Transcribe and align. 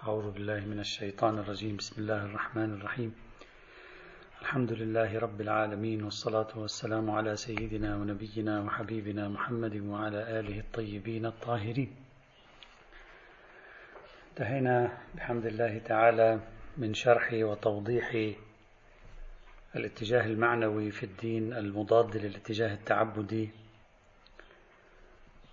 أعوذ 0.00 0.30
بالله 0.30 0.60
من 0.60 0.80
الشيطان 0.80 1.38
الرجيم. 1.38 1.76
بسم 1.76 2.02
الله 2.02 2.24
الرحمن 2.24 2.74
الرحيم. 2.74 3.14
الحمد 4.42 4.72
لله 4.72 5.18
رب 5.18 5.40
العالمين 5.40 6.02
والصلاة 6.02 6.48
والسلام 6.56 7.10
على 7.10 7.36
سيدنا 7.36 7.96
ونبينا 7.96 8.60
وحبيبنا 8.60 9.28
محمد 9.28 9.76
وعلى 9.76 10.40
آله 10.40 10.58
الطيبين 10.60 11.26
الطاهرين. 11.26 11.96
انتهينا 14.30 14.98
بحمد 15.14 15.46
الله 15.46 15.78
تعالى 15.78 16.40
من 16.76 16.94
شرح 16.94 17.32
وتوضيح 17.32 18.34
الاتجاه 19.76 20.26
المعنوي 20.26 20.90
في 20.90 21.02
الدين 21.06 21.52
المضاد 21.52 22.16
للاتجاه 22.16 22.74
التعبدي 22.74 23.50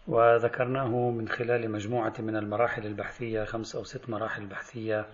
وذكرناه 0.08 1.10
من 1.10 1.28
خلال 1.28 1.72
مجموعة 1.72 2.14
من 2.20 2.36
المراحل 2.36 2.86
البحثية 2.86 3.44
خمس 3.44 3.76
أو 3.76 3.84
ست 3.84 4.10
مراحل 4.10 4.46
بحثية 4.46 5.06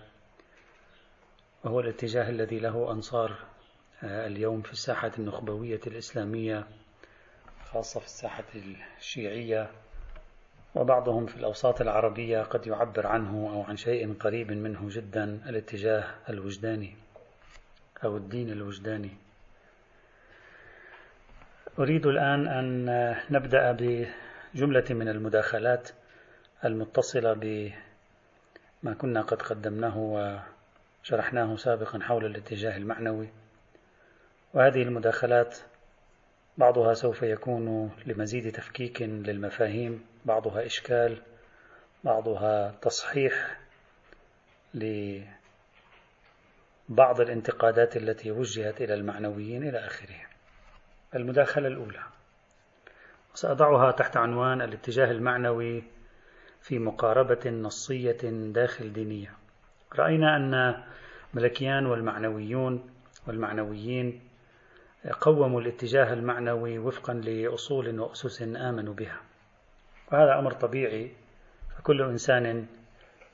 وهو 1.64 1.80
الاتجاه 1.80 2.30
الذي 2.30 2.58
له 2.58 2.92
أنصار 2.92 3.38
آه، 4.02 4.26
اليوم 4.26 4.62
في 4.62 4.72
الساحة 4.72 5.12
النخبوية 5.18 5.80
الإسلامية 5.86 6.66
خاصة 7.64 8.00
في 8.00 8.06
الساحة 8.06 8.44
الشيعية 8.98 9.70
وبعضهم 10.74 11.26
في 11.26 11.36
الأوساط 11.36 11.80
العربية 11.80 12.42
قد 12.42 12.66
يعبر 12.66 13.06
عنه 13.06 13.50
أو 13.52 13.62
عن 13.62 13.76
شيء 13.76 14.14
قريب 14.14 14.52
منه 14.52 14.88
جدا 14.88 15.24
الاتجاه 15.24 16.04
الوجداني 16.28 16.96
أو 18.04 18.16
الدين 18.16 18.50
الوجداني. 18.50 19.10
أريد 21.78 22.06
الآن 22.06 22.48
أن 22.48 22.86
نبدأ 23.30 23.72
جملة 24.54 24.84
من 24.90 25.08
المداخلات 25.08 25.90
المتصلة 26.64 27.32
بما 27.32 28.94
كنا 28.94 29.22
قد 29.22 29.42
قدمناه 29.42 29.98
وشرحناه 31.02 31.56
سابقا 31.56 31.98
حول 31.98 32.26
الاتجاه 32.26 32.76
المعنوي. 32.76 33.28
وهذه 34.54 34.82
المداخلات 34.82 35.58
بعضها 36.58 36.94
سوف 36.94 37.22
يكون 37.22 37.90
لمزيد 38.06 38.52
تفكيك 38.52 39.02
للمفاهيم 39.02 40.06
بعضها 40.24 40.66
إشكال 40.66 41.22
بعضها 42.04 42.74
تصحيح 42.82 43.60
لبعض 44.74 45.30
الانتقادات 47.20 47.96
التي 47.96 48.30
وجهت 48.30 48.80
إلى 48.80 48.94
المعنويين 48.94 49.68
إلى 49.68 49.78
آخره. 49.78 50.20
المداخلة 51.14 51.68
الأولى. 51.68 52.02
سأضعها 53.34 53.90
تحت 53.90 54.16
عنوان 54.16 54.62
الاتجاه 54.62 55.10
المعنوي 55.10 55.82
في 56.60 56.78
مقاربة 56.78 57.50
نصية 57.50 58.18
داخل 58.52 58.92
دينية. 58.92 59.32
رأينا 59.98 60.36
أن 60.36 60.82
ملكيان 61.34 61.86
والمعنويون 61.86 62.90
والمعنويين 63.26 64.20
قوموا 65.20 65.60
الاتجاه 65.60 66.12
المعنوي 66.12 66.78
وفقا 66.78 67.14
لأصول 67.14 68.00
وأسس 68.00 68.42
آمنوا 68.42 68.94
بها. 68.94 69.20
وهذا 70.12 70.38
أمر 70.38 70.52
طبيعي 70.52 71.12
فكل 71.78 72.02
إنسان 72.02 72.66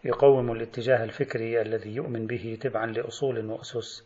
يقوم 0.04 0.52
الاتجاه 0.52 1.04
الفكري 1.04 1.62
الذي 1.62 1.94
يؤمن 1.94 2.26
به 2.26 2.58
تبعا 2.60 2.86
لأصول 2.86 3.46
وأسس 3.46 4.04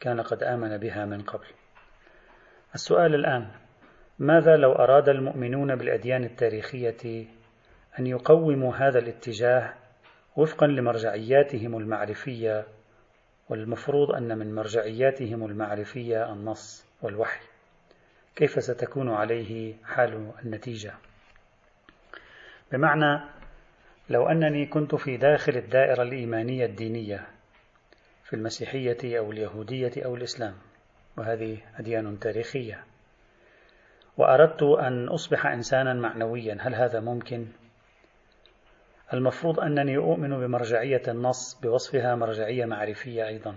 كان 0.00 0.20
قد 0.20 0.42
آمن 0.42 0.78
بها 0.78 1.04
من 1.04 1.22
قبل. 1.22 1.46
السؤال 2.74 3.14
الآن 3.14 3.61
ماذا 4.18 4.56
لو 4.56 4.72
أراد 4.72 5.08
المؤمنون 5.08 5.76
بالأديان 5.76 6.24
التاريخية 6.24 7.26
أن 7.98 8.06
يقوموا 8.06 8.74
هذا 8.74 8.98
الاتجاه 8.98 9.74
وفقا 10.36 10.66
لمرجعياتهم 10.66 11.76
المعرفية 11.76 12.66
والمفروض 13.48 14.10
أن 14.10 14.38
من 14.38 14.54
مرجعياتهم 14.54 15.44
المعرفية 15.46 16.32
النص 16.32 16.86
والوحي؟ 17.02 17.40
كيف 18.36 18.62
ستكون 18.62 19.10
عليه 19.10 19.74
حال 19.84 20.32
النتيجة؟ 20.44 20.92
بمعنى 22.72 23.20
لو 24.10 24.26
أنني 24.26 24.66
كنت 24.66 24.94
في 24.94 25.16
داخل 25.16 25.56
الدائرة 25.56 26.02
الإيمانية 26.02 26.66
الدينية 26.66 27.26
في 28.24 28.36
المسيحية 28.36 29.18
أو 29.18 29.32
اليهودية 29.32 29.92
أو 30.04 30.14
الإسلام 30.16 30.54
وهذه 31.16 31.58
أديان 31.78 32.18
تاريخية. 32.18 32.84
وأردت 34.16 34.62
أن 34.62 35.08
أصبح 35.08 35.46
إنسانا 35.46 35.94
معنويا 35.94 36.56
هل 36.60 36.74
هذا 36.74 37.00
ممكن؟ 37.00 37.46
المفروض 39.12 39.60
أنني 39.60 39.96
أؤمن 39.96 40.40
بمرجعية 40.40 41.02
النص 41.08 41.60
بوصفها 41.62 42.14
مرجعية 42.14 42.64
معرفية 42.64 43.26
أيضا 43.26 43.54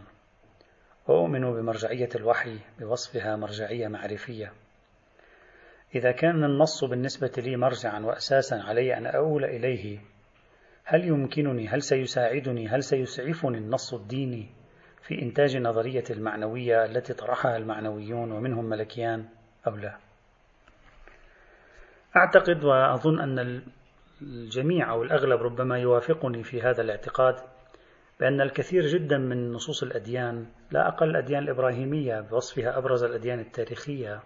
وأؤمن 1.07 1.41
بمرجعية 1.41 2.09
الوحي 2.15 2.59
بوصفها 2.79 3.35
مرجعية 3.35 3.87
معرفية 3.87 4.53
إذا 5.95 6.11
كان 6.11 6.43
النص 6.43 6.83
بالنسبة 6.83 7.31
لي 7.37 7.57
مرجعا 7.57 7.99
وأساسا 7.99 8.55
علي 8.55 8.97
أن 8.97 9.05
أؤول 9.05 9.45
إليه 9.45 9.99
هل 10.83 11.07
يمكنني 11.07 11.67
هل 11.67 11.81
سيساعدني 11.81 12.67
هل 12.67 12.83
سيسعفني 12.83 13.57
النص 13.57 13.93
الديني 13.93 14.49
في 15.01 15.21
إنتاج 15.21 15.57
نظرية 15.57 16.03
المعنوية 16.09 16.85
التي 16.85 17.13
طرحها 17.13 17.57
المعنويون 17.57 18.31
ومنهم 18.31 18.65
ملكيان 18.65 19.25
أو 19.67 19.75
لا؟ 19.75 20.04
أعتقد 22.17 22.63
وأظن 22.63 23.19
أن 23.19 23.61
الجميع 24.21 24.91
أو 24.91 25.03
الأغلب 25.03 25.41
ربما 25.41 25.79
يوافقني 25.79 26.43
في 26.43 26.61
هذا 26.61 26.81
الاعتقاد 26.81 27.35
بأن 28.19 28.41
الكثير 28.41 28.87
جدا 28.87 29.17
من 29.17 29.51
نصوص 29.51 29.83
الأديان 29.83 30.45
لا 30.71 30.87
أقل 30.87 31.09
الأديان 31.09 31.43
الإبراهيمية 31.43 32.21
بوصفها 32.21 32.77
أبرز 32.77 33.03
الأديان 33.03 33.39
التاريخية 33.39 34.19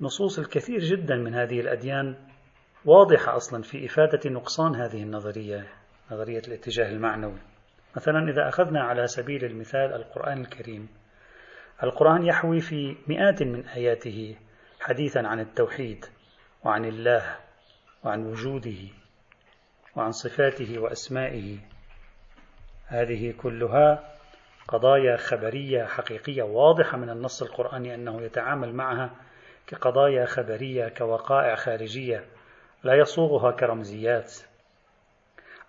نصوص 0.00 0.38
الكثير 0.38 0.78
جدا 0.78 1.16
من 1.16 1.34
هذه 1.34 1.60
الأديان 1.60 2.16
واضحة 2.84 3.36
أصلا 3.36 3.62
في 3.62 3.86
إفادة 3.86 4.30
نقصان 4.30 4.74
هذه 4.74 5.02
النظرية 5.02 5.66
نظرية 6.12 6.42
الاتجاه 6.48 6.90
المعنوي. 6.90 7.38
مثلا 7.96 8.30
إذا 8.30 8.48
أخذنا 8.48 8.80
على 8.80 9.06
سبيل 9.06 9.44
المثال 9.44 9.92
القرآن 9.92 10.40
الكريم 10.40 10.88
القرآن 11.82 12.26
يحوي 12.26 12.60
في 12.60 12.96
مئات 13.08 13.42
من 13.42 13.66
آياته 13.66 14.36
حديثا 14.80 15.18
عن 15.18 15.40
التوحيد. 15.40 16.04
وعن 16.64 16.84
الله 16.84 17.36
وعن 18.04 18.26
وجوده 18.26 18.88
وعن 19.96 20.10
صفاته 20.10 20.78
وأسمائه. 20.78 21.58
هذه 22.86 23.34
كلها 23.42 24.14
قضايا 24.68 25.16
خبرية 25.16 25.84
حقيقية 25.84 26.42
واضحة 26.42 26.98
من 26.98 27.10
النص 27.10 27.42
القرآني 27.42 27.94
أنه 27.94 28.22
يتعامل 28.22 28.74
معها 28.74 29.10
كقضايا 29.66 30.26
خبرية 30.26 30.88
كوقائع 30.88 31.54
خارجية 31.54 32.24
لا 32.84 32.94
يصوغها 32.94 33.50
كرمزيات. 33.50 34.32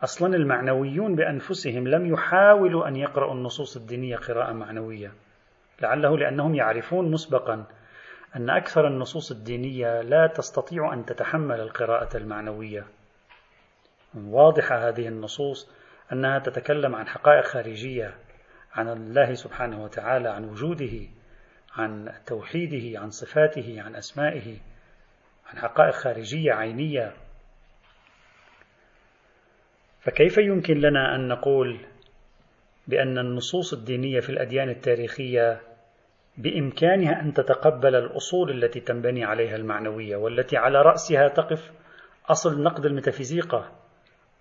أصلا 0.04 0.36
المعنويون 0.36 1.16
بأنفسهم 1.16 1.88
لم 1.88 2.14
يحاولوا 2.14 2.88
أن 2.88 2.96
يقرأوا 2.96 3.34
النصوص 3.34 3.78
الدينية 3.78 4.18
قراءة 4.18 4.54
معنوية 4.54 5.12
لعله 5.82 6.18
لأنهم 6.18 6.56
يعرفون 6.56 7.12
مسبقا 7.12 7.66
أن 8.36 8.50
أكثر 8.50 8.88
النصوص 8.88 9.32
الدينية 9.32 10.02
لا 10.02 10.28
تستطيع 10.28 10.94
أن 10.94 11.06
تتحمل 11.06 11.60
القراءة 11.60 12.18
المعنوية. 12.18 12.86
واضحة 14.16 14.88
هذه 14.88 15.08
النصوص 15.08 15.72
أنها 16.12 16.40
تتكلم 16.40 16.96
عن 16.96 17.08
حقائق 17.08 17.46
خارجية 17.46 18.18
عن 18.74 18.90
الله 18.90 19.34
سبحانه 19.34 19.84
وتعالى، 19.84 20.30
عن 20.30 20.46
وجوده، 20.46 21.08
عن 21.76 22.14
توحيده، 22.26 23.00
عن 23.00 23.10
صفاته، 23.10 23.82
عن 23.82 23.96
أسمائه، 23.96 24.58
عن 25.48 25.58
حقائق 25.58 25.94
خارجية 25.94 26.54
عينية. 26.54 27.14
فكيف 30.02 30.38
يمكن 30.38 30.74
لنا 30.74 31.16
أن 31.16 31.28
نقول 31.28 31.80
بأن 32.88 33.18
النصوص 33.18 33.74
الدينية 33.74 34.20
في 34.20 34.30
الأديان 34.30 34.70
التاريخية 34.70 35.62
بإمكانها 36.38 37.22
أن 37.22 37.34
تتقبل 37.34 37.96
الأصول 37.96 38.64
التي 38.64 38.80
تنبني 38.80 39.24
عليها 39.24 39.56
المعنوية 39.56 40.16
والتي 40.16 40.58
على 40.58 40.82
رأسها 40.82 41.28
تقف 41.28 41.72
أصل 42.30 42.64
نقد 42.64 42.86
الميتافيزيقا 42.86 43.72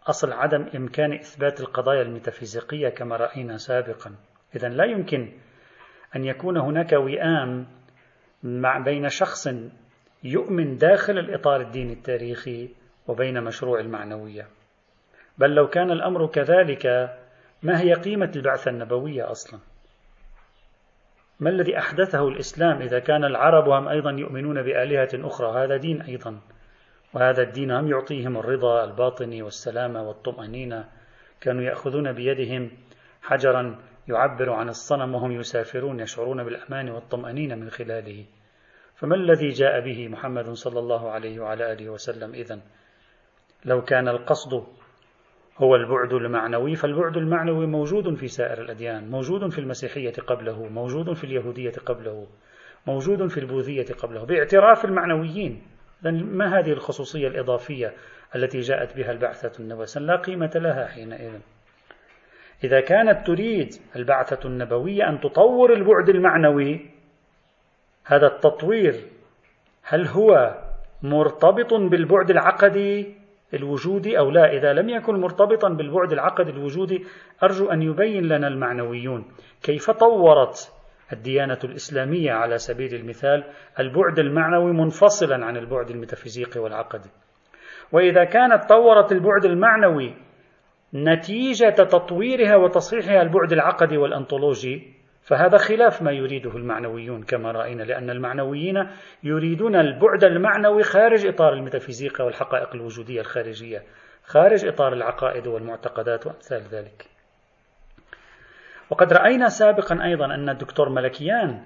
أصل 0.06 0.32
عدم 0.32 0.66
إمكان 0.76 1.12
إثبات 1.12 1.60
القضايا 1.60 2.02
الميتافيزيقية 2.02 2.88
كما 2.88 3.16
رأينا 3.16 3.56
سابقا. 3.56 4.14
إذا 4.56 4.68
لا 4.68 4.84
يمكن 4.84 5.32
أن 6.16 6.24
يكون 6.24 6.56
هناك 6.56 6.92
وئام 6.92 7.66
مع 8.42 8.78
بين 8.78 9.08
شخص 9.08 9.48
يؤمن 10.24 10.76
داخل 10.76 11.18
الإطار 11.18 11.60
الديني 11.60 11.92
التاريخي 11.92 12.68
وبين 13.08 13.44
مشروع 13.44 13.80
المعنوية. 13.80 14.46
بل 15.38 15.54
لو 15.54 15.68
كان 15.68 15.90
الأمر 15.90 16.26
كذلك 16.26 16.86
ما 17.62 17.80
هي 17.80 17.92
قيمة 17.92 18.32
البعثة 18.36 18.70
النبوية 18.70 19.30
أصلاً؟ 19.30 19.71
ما 21.42 21.50
الذي 21.50 21.78
أحدثه 21.78 22.28
الإسلام 22.28 22.82
إذا 22.82 22.98
كان 22.98 23.24
العرب 23.24 23.68
هم 23.68 23.88
أيضا 23.88 24.10
يؤمنون 24.10 24.62
بآلهة 24.62 25.08
أخرى؟ 25.14 25.64
هذا 25.64 25.76
دين 25.76 26.02
أيضا. 26.02 26.40
وهذا 27.14 27.42
الدين 27.42 27.70
هم 27.70 27.88
يعطيهم 27.88 28.38
الرضا 28.38 28.84
الباطني 28.84 29.42
والسلامة 29.42 30.02
والطمأنينة. 30.02 30.88
كانوا 31.40 31.62
يأخذون 31.62 32.12
بيدهم 32.12 32.70
حجرا 33.22 33.78
يعبر 34.08 34.50
عن 34.50 34.68
الصنم 34.68 35.14
وهم 35.14 35.32
يسافرون 35.32 36.00
يشعرون 36.00 36.44
بالأمان 36.44 36.90
والطمأنينة 36.90 37.54
من 37.54 37.70
خلاله. 37.70 38.24
فما 38.94 39.14
الذي 39.14 39.48
جاء 39.48 39.80
به 39.80 40.08
محمد 40.08 40.50
صلى 40.50 40.78
الله 40.78 41.10
عليه 41.10 41.40
وعلى 41.40 41.72
آله 41.72 41.90
وسلم 41.90 42.34
إذن؟ 42.34 42.60
لو 43.64 43.82
كان 43.82 44.08
القصد 44.08 44.66
هو 45.62 45.76
البعد 45.76 46.12
المعنوي 46.12 46.74
فالبعد 46.74 47.16
المعنوي 47.16 47.66
موجود 47.66 48.14
في 48.14 48.28
سائر 48.28 48.62
الأديان 48.62 49.10
موجود 49.10 49.48
في 49.48 49.58
المسيحية 49.58 50.12
قبله 50.12 50.68
موجود 50.68 51.12
في 51.12 51.24
اليهودية 51.24 51.72
قبله 51.86 52.26
موجود 52.86 53.26
في 53.26 53.40
البوذية 53.40 53.86
قبله 54.02 54.24
باعتراف 54.24 54.84
المعنويين. 54.84 55.62
ما 56.12 56.58
هذه 56.58 56.72
الخصوصية 56.72 57.28
الإضافية 57.28 57.92
التي 58.36 58.60
جاءت 58.60 58.96
بها 58.96 59.12
البعثة 59.12 59.60
النبوية؟ 59.60 59.86
لا 59.96 60.16
قيمة 60.16 60.50
لها 60.54 60.86
حينئذ. 60.86 61.40
إذا 62.64 62.80
كانت 62.80 63.26
تريد 63.26 63.74
البعثة 63.96 64.48
النبوية 64.48 65.08
أن 65.08 65.20
تطور 65.20 65.72
البعد 65.72 66.08
المعنوي 66.08 66.90
هذا 68.04 68.26
التطوير 68.26 68.94
هل 69.82 70.06
هو 70.06 70.58
مرتبط 71.02 71.74
بالبعد 71.74 72.30
العقدي؟ 72.30 73.21
الوجودي 73.54 74.18
أو 74.18 74.30
لا. 74.30 74.52
إذا 74.52 74.72
لم 74.72 74.88
يكن 74.88 75.20
مرتبطا 75.20 75.68
بالبعد 75.68 76.12
العقدي 76.12 76.50
الوجودي 76.50 77.04
أرجو 77.42 77.70
أن 77.70 77.82
يبين 77.82 78.24
لنا 78.24 78.48
المعنويون. 78.48 79.24
كيف 79.62 79.90
طورت 79.90 80.72
الديانة 81.12 81.58
الإسلامية 81.64 82.32
على 82.32 82.58
سبيل 82.58 82.94
المثال 82.94 83.44
البعد 83.80 84.18
المعنوي 84.18 84.72
منفصلا 84.72 85.46
عن 85.46 85.56
البعد 85.56 85.90
الميتافيزيقي 85.90 86.60
والعقدي؟ 86.60 87.10
وإذا 87.92 88.24
كانت 88.24 88.64
طورت 88.68 89.12
البعد 89.12 89.44
المعنوي 89.44 90.14
نتيجة 90.94 91.70
تطويرها 91.70 92.56
وتصحيحها 92.56 93.22
البعد 93.22 93.52
العقدي 93.52 93.96
والأنطولوجي 93.96 95.01
فهذا 95.22 95.56
خلاف 95.56 96.02
ما 96.02 96.10
يريده 96.10 96.50
المعنويون 96.50 97.22
كما 97.22 97.52
رأينا 97.52 97.82
لأن 97.82 98.10
المعنويين 98.10 98.88
يريدون 99.22 99.76
البعد 99.76 100.24
المعنوي 100.24 100.82
خارج 100.82 101.26
إطار 101.26 101.52
الميتافيزيقا 101.52 102.24
والحقائق 102.24 102.74
الوجودية 102.74 103.20
الخارجية 103.20 103.82
خارج 104.24 104.64
إطار 104.64 104.92
العقائد 104.92 105.46
والمعتقدات 105.46 106.26
وأمثال 106.26 106.62
ذلك. 106.62 107.06
وقد 108.90 109.12
رأينا 109.12 109.48
سابقا 109.48 110.04
أيضا 110.04 110.24
أن 110.24 110.48
الدكتور 110.48 110.88
ملكيان 110.88 111.62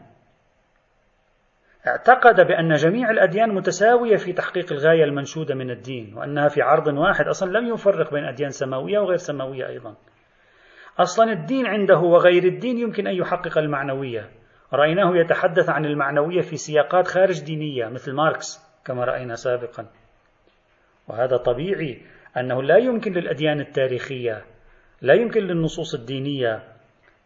اعتقد 1.86 2.46
بأن 2.46 2.74
جميع 2.74 3.10
الأديان 3.10 3.54
متساوية 3.54 4.16
في 4.16 4.32
تحقيق 4.32 4.72
الغاية 4.72 5.04
المنشودة 5.04 5.54
من 5.54 5.70
الدين 5.70 6.14
وأنها 6.16 6.48
في 6.48 6.62
عرض 6.62 6.86
واحد 6.86 7.28
أصلا 7.28 7.58
لم 7.58 7.74
يفرق 7.74 8.12
بين 8.12 8.24
أديان 8.24 8.50
سماوية 8.50 8.98
وغير 8.98 9.16
سماوية 9.16 9.68
أيضا. 9.68 9.96
أصلا 10.98 11.32
الدين 11.32 11.66
عنده 11.66 11.98
وغير 11.98 12.44
الدين 12.44 12.78
يمكن 12.78 13.06
أن 13.06 13.14
يحقق 13.14 13.58
المعنوية. 13.58 14.30
رأيناه 14.72 15.16
يتحدث 15.16 15.68
عن 15.68 15.84
المعنوية 15.84 16.40
في 16.40 16.56
سياقات 16.56 17.08
خارج 17.08 17.44
دينية 17.44 17.86
مثل 17.86 18.12
ماركس 18.12 18.60
كما 18.84 19.04
رأينا 19.04 19.34
سابقا. 19.34 19.86
وهذا 21.08 21.36
طبيعي 21.36 22.02
أنه 22.36 22.62
لا 22.62 22.76
يمكن 22.76 23.12
للأديان 23.12 23.60
التاريخية 23.60 24.44
لا 25.02 25.14
يمكن 25.14 25.40
للنصوص 25.40 25.94
الدينية 25.94 26.62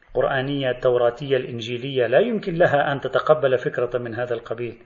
القرآنية 0.08 0.70
التوراتية 0.70 1.36
الإنجيلية 1.36 2.06
لا 2.06 2.18
يمكن 2.18 2.54
لها 2.54 2.92
أن 2.92 3.00
تتقبل 3.00 3.58
فكرة 3.58 3.98
من 3.98 4.14
هذا 4.14 4.34
القبيل. 4.34 4.78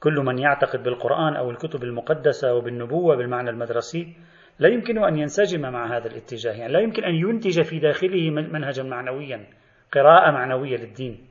كل 0.00 0.14
من 0.14 0.38
يعتقد 0.38 0.82
بالقرآن 0.82 1.36
أو 1.36 1.50
الكتب 1.50 1.82
المقدسة 1.82 2.54
وبالنبوة 2.54 3.16
بالمعنى 3.16 3.50
المدرسي 3.50 4.16
لا 4.58 4.68
يمكن 4.68 5.04
أن 5.04 5.18
ينسجم 5.18 5.60
مع 5.60 5.96
هذا 5.96 6.06
الاتجاه 6.06 6.52
يعني 6.52 6.72
لا 6.72 6.80
يمكن 6.80 7.04
أن 7.04 7.14
ينتج 7.14 7.62
في 7.62 7.78
داخله 7.78 8.30
منهجا 8.30 8.82
معنويا 8.82 9.46
قراءة 9.92 10.30
معنوية 10.30 10.76
للدين. 10.76 11.28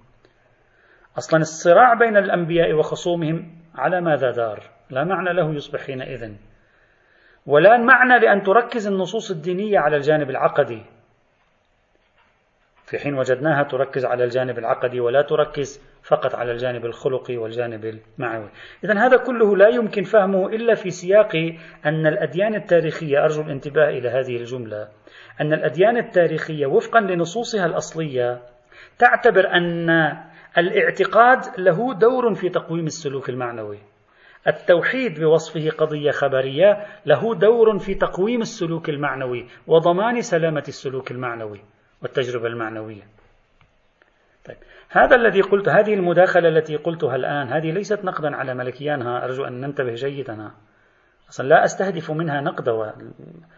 أصلا 1.17 1.39
الصراع 1.39 1.93
بين 1.93 2.17
الأنبياء 2.17 2.73
وخصومهم 2.73 3.55
على 3.75 4.01
ماذا 4.01 4.31
دار؟ 4.31 4.63
لا 4.89 5.03
معنى 5.03 5.33
له 5.33 5.53
يصبح 5.53 5.79
حينئذ 5.79 6.33
ولا 7.45 7.77
معنى 7.77 8.19
لأن 8.19 8.43
تركز 8.43 8.87
النصوص 8.87 9.31
الدينية 9.31 9.79
على 9.79 9.95
الجانب 9.95 10.29
العقدي. 10.29 10.83
في 12.87 12.99
حين 12.99 13.13
وجدناها 13.13 13.63
تركز 13.63 14.05
على 14.05 14.23
الجانب 14.23 14.57
العقدي 14.59 14.99
ولا 14.99 15.21
تركز 15.21 15.81
فقط 16.03 16.35
على 16.35 16.51
الجانب 16.51 16.85
الخلقي 16.85 17.37
والجانب 17.37 17.85
المعنوي 18.19 18.49
إذا 18.83 18.99
هذا 18.99 19.17
كله 19.17 19.57
لا 19.57 19.67
يمكن 19.67 20.03
فهمه 20.03 20.47
إلا 20.47 20.75
في 20.75 20.89
سياق 20.89 21.35
أن 21.85 22.07
الأديان 22.07 22.55
التاريخية 22.55 23.23
أرجو 23.23 23.41
الانتباه 23.41 23.89
إلى 23.89 24.09
هذه 24.09 24.37
الجملة 24.37 24.87
أن 25.41 25.53
الأديان 25.53 25.97
التاريخية 25.97 26.65
وفقا 26.65 26.99
لنصوصها 26.99 27.65
الأصلية 27.65 28.41
تعتبر 28.99 29.47
أن 29.47 29.89
الاعتقاد 30.57 31.39
له 31.57 31.93
دور 31.93 32.33
في 32.33 32.49
تقويم 32.49 32.85
السلوك 32.85 33.29
المعنوي. 33.29 33.79
التوحيد 34.47 35.19
بوصفه 35.19 35.69
قضية 35.69 36.11
خبرية 36.11 36.85
له 37.05 37.35
دور 37.35 37.79
في 37.79 37.95
تقويم 37.95 38.41
السلوك 38.41 38.89
المعنوي 38.89 39.47
وضمان 39.67 40.21
سلامة 40.21 40.63
السلوك 40.67 41.11
المعنوي. 41.11 41.61
والتجربة 42.01 42.47
المعنوية. 42.47 43.03
طيب. 44.45 44.57
هذا 44.89 45.15
الذي 45.15 45.41
قلت 45.41 45.69
هذه 45.69 45.93
المداخلة 45.93 46.49
التي 46.49 46.75
قلتها 46.75 47.15
الآن 47.15 47.47
هذه 47.47 47.71
ليست 47.71 48.05
نقدا 48.05 48.35
على 48.35 48.53
ملكيانها 48.53 49.23
أرجو 49.23 49.45
أن 49.45 49.61
ننتبه 49.61 49.93
جيدا. 49.93 50.51
أصلا 51.29 51.47
لا 51.47 51.63
أستهدف 51.63 52.11
منها 52.11 52.41
نقد 52.41 52.93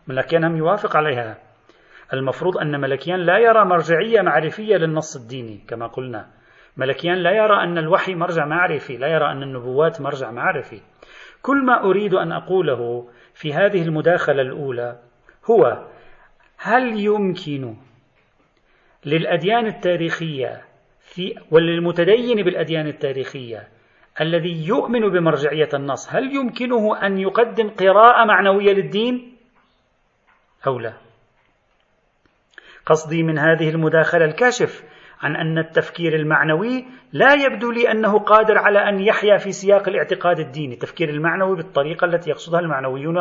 ملكيان 0.07 0.57
يوافق 0.57 0.97
عليها. 0.97 1.37
المفروض 2.13 2.57
أن 2.57 2.81
ملكيان 2.81 3.19
لا 3.19 3.37
يرى 3.37 3.65
مرجعية 3.65 4.21
معرفية 4.21 4.75
للنص 4.75 5.15
الديني 5.15 5.65
كما 5.67 5.87
قلنا. 5.87 6.27
ملكيان 6.77 7.17
لا 7.17 7.31
يرى 7.31 7.63
أن 7.63 7.77
الوحي 7.77 8.15
مرجع 8.15 8.45
معرفي 8.45 8.97
لا 8.97 9.07
يرى 9.07 9.31
أن 9.31 9.43
النبوات 9.43 10.01
مرجع 10.01 10.31
معرفي. 10.31 10.81
كل 11.41 11.65
ما 11.65 11.83
أريد 11.83 12.13
أن 12.13 12.31
أقوله 12.31 13.09
في 13.33 13.53
هذه 13.53 13.81
المداخلة 13.81 14.41
الأولى 14.41 14.99
هو 15.51 15.87
هل 16.57 16.99
يمكن 16.99 17.75
للأديان 19.05 19.65
التاريخية 19.65 20.61
في 20.99 21.35
وللمتدين 21.51 22.43
بالأديان 22.43 22.87
التاريخية 22.87 23.67
الذي 24.21 24.67
يؤمن 24.67 25.09
بمرجعية 25.09 25.69
النص 25.73 26.15
هل 26.15 26.35
يمكنه 26.35 27.05
أن 27.05 27.17
يقدم 27.17 27.69
قراءة 27.69 28.25
معنوية 28.25 28.73
للدين؟ 28.73 29.37
أو 30.67 30.79
لا. 30.79 30.93
قصدي 32.85 33.23
من 33.23 33.39
هذه 33.39 33.69
المداخلة 33.69 34.25
الكاشف 34.25 34.83
عن 35.21 35.35
أن 35.35 35.57
التفكير 35.57 36.15
المعنوي 36.15 36.85
لا 37.13 37.33
يبدو 37.33 37.71
لي 37.71 37.91
أنه 37.91 38.19
قادر 38.19 38.57
على 38.57 38.79
أن 38.79 38.99
يحيا 38.99 39.37
في 39.37 39.51
سياق 39.51 39.89
الاعتقاد 39.89 40.39
الديني 40.39 40.73
التفكير 40.73 41.09
المعنوي 41.09 41.55
بالطريقة 41.55 42.05
التي 42.05 42.29
يقصدها 42.29 42.59
المعنويون 42.59 43.17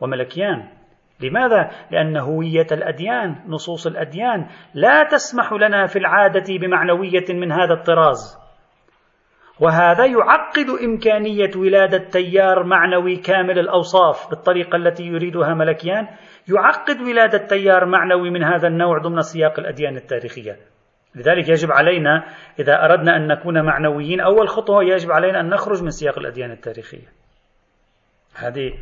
وملكيان. 0.00 0.79
لماذا؟ 1.22 1.70
لأن 1.90 2.16
هوية 2.16 2.66
الأديان 2.72 3.36
نصوص 3.46 3.86
الأديان 3.86 4.46
لا 4.74 5.02
تسمح 5.02 5.52
لنا 5.52 5.86
في 5.86 5.98
العادة 5.98 6.58
بمعنوية 6.60 7.26
من 7.30 7.52
هذا 7.52 7.74
الطراز. 7.74 8.40
وهذا 9.60 10.06
يعقد 10.06 10.66
إمكانية 10.84 11.50
ولادة 11.56 11.98
تيار 11.98 12.64
معنوي 12.64 13.16
كامل 13.16 13.58
الأوصاف 13.58 14.30
بالطريقة 14.30 14.76
التي 14.76 15.04
يريدها 15.04 15.54
ملكيان 15.54 16.08
يعقد 16.48 17.00
ولادة 17.00 17.46
تيار 17.46 17.86
معنوي 17.86 18.30
من 18.30 18.44
هذا 18.44 18.68
النوع 18.68 18.98
ضمن 18.98 19.20
سياق 19.20 19.58
الأديان 19.58 19.96
التاريخية. 19.96 20.56
لذلك 21.14 21.48
يجب 21.48 21.72
علينا 21.72 22.24
إذا 22.58 22.84
أردنا 22.84 23.16
أن 23.16 23.26
نكون 23.26 23.64
معنويين 23.64 24.20
أول 24.20 24.48
خطوة 24.48 24.84
يجب 24.84 25.10
علينا 25.10 25.40
أن 25.40 25.48
نخرج 25.48 25.82
من 25.82 25.90
سياق 25.90 26.18
الأديان 26.18 26.50
التاريخية. 26.50 27.06
هذه 28.34 28.72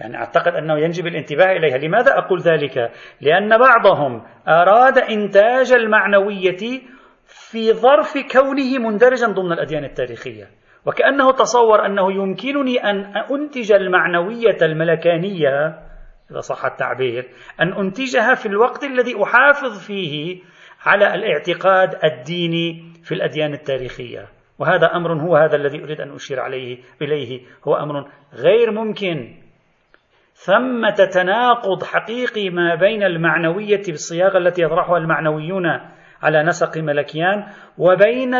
يعني 0.00 0.16
أعتقد 0.16 0.52
أنه 0.54 0.78
ينجب 0.78 1.06
الانتباه 1.06 1.52
إليها. 1.52 1.78
لماذا 1.78 2.18
أقول 2.18 2.40
ذلك؟ 2.40 2.90
لأن 3.20 3.58
بعضهم 3.58 4.22
أراد 4.48 4.98
إنتاج 4.98 5.72
المعنوية 5.72 6.80
في 7.24 7.72
ظرف 7.72 8.14
كونه 8.32 8.78
مندرجا 8.78 9.26
ضمن 9.26 9.52
الأديان 9.52 9.84
التاريخية. 9.84 10.48
وكأنه 10.86 11.32
تصور 11.32 11.86
أنه 11.86 12.12
يمكنني 12.12 12.78
أن 12.78 13.16
أنتج 13.16 13.72
المعنوية 13.72 14.56
الملكانية 14.62 15.78
إذا 16.30 16.40
صح 16.40 16.64
التعبير 16.64 17.28
أن 17.60 17.72
أنتجها 17.72 18.34
في 18.34 18.46
الوقت 18.46 18.84
الذي 18.84 19.22
أحافظ 19.22 19.86
فيه 19.86 20.42
على 20.86 21.14
الاعتقاد 21.14 22.04
الديني 22.04 22.92
في 23.04 23.12
الأديان 23.14 23.52
التاريخية. 23.52 24.28
وهذا 24.58 24.86
أمر 24.86 25.12
هو 25.12 25.36
هذا 25.36 25.56
الذي 25.56 25.84
أريد 25.84 26.00
أن 26.00 26.14
أشير 26.14 26.40
عليه 26.40 26.78
إليه. 27.02 27.40
هو 27.68 27.76
أمر 27.76 28.10
غير 28.34 28.70
ممكن. 28.70 29.47
ثمة 30.46 31.08
تناقض 31.14 31.84
حقيقي 31.84 32.50
ما 32.50 32.74
بين 32.74 33.02
المعنوية 33.02 33.82
بالصياغة 33.88 34.38
التي 34.38 34.62
يطرحها 34.62 34.98
المعنويون 34.98 35.66
على 36.22 36.42
نسق 36.42 36.78
ملكيان 36.78 37.44
وبين 37.78 38.34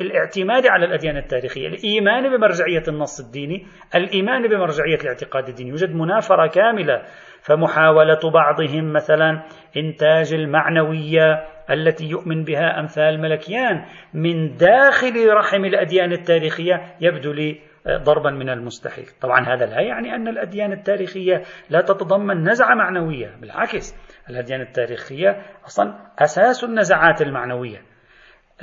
الاعتماد 0.00 0.66
على 0.66 0.86
الأديان 0.86 1.16
التاريخية. 1.16 1.68
الإيمان 1.68 2.36
بمرجعية 2.36 2.82
النص 2.88 3.20
الديني 3.20 3.66
الإيمان 3.94 4.48
بمرجعية 4.48 4.98
الاعتقاد 5.02 5.48
الديني. 5.48 5.70
يوجد 5.70 5.94
منافرة 5.94 6.46
كاملة. 6.46 7.02
فمحاولة 7.42 8.30
بعضهم 8.34 8.92
مثلا 8.92 9.42
إنتاج 9.76 10.34
المعنوية 10.34 11.44
التي 11.70 12.04
يؤمن 12.04 12.44
بها 12.44 12.80
أمثال 12.80 13.20
ملكيان 13.20 13.84
من 14.14 14.56
داخل 14.56 15.32
رحم 15.32 15.64
الأديان 15.64 16.12
التاريخية 16.12 16.80
يبدو 17.00 17.32
لي 17.32 17.69
ضربا 17.88 18.30
من 18.30 18.48
المستحيل. 18.48 19.06
طبعا 19.20 19.40
هذا 19.40 19.66
لا 19.66 19.80
يعني 19.80 20.14
أن 20.14 20.28
الأديان 20.28 20.72
التاريخية 20.72 21.42
لا 21.70 21.80
تتضمن 21.80 22.48
نزعة 22.48 22.74
معنوية 22.74 23.36
بالعكس 23.40 23.94
الأديان 24.30 24.60
التاريخية 24.60 25.42
أصلا 25.66 25.94
أساس 26.18 26.64
النزعات 26.64 27.22
المعنوية. 27.22 27.78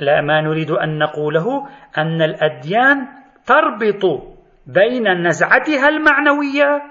لا 0.00 0.20
ما 0.20 0.40
نريد 0.40 0.70
أن 0.70 0.98
نقوله 0.98 1.68
أن 1.98 2.22
الأديان 2.22 3.06
تربط 3.46 4.04
بين 4.66 5.26
نزعتها 5.26 5.88
المعنوية 5.88 6.82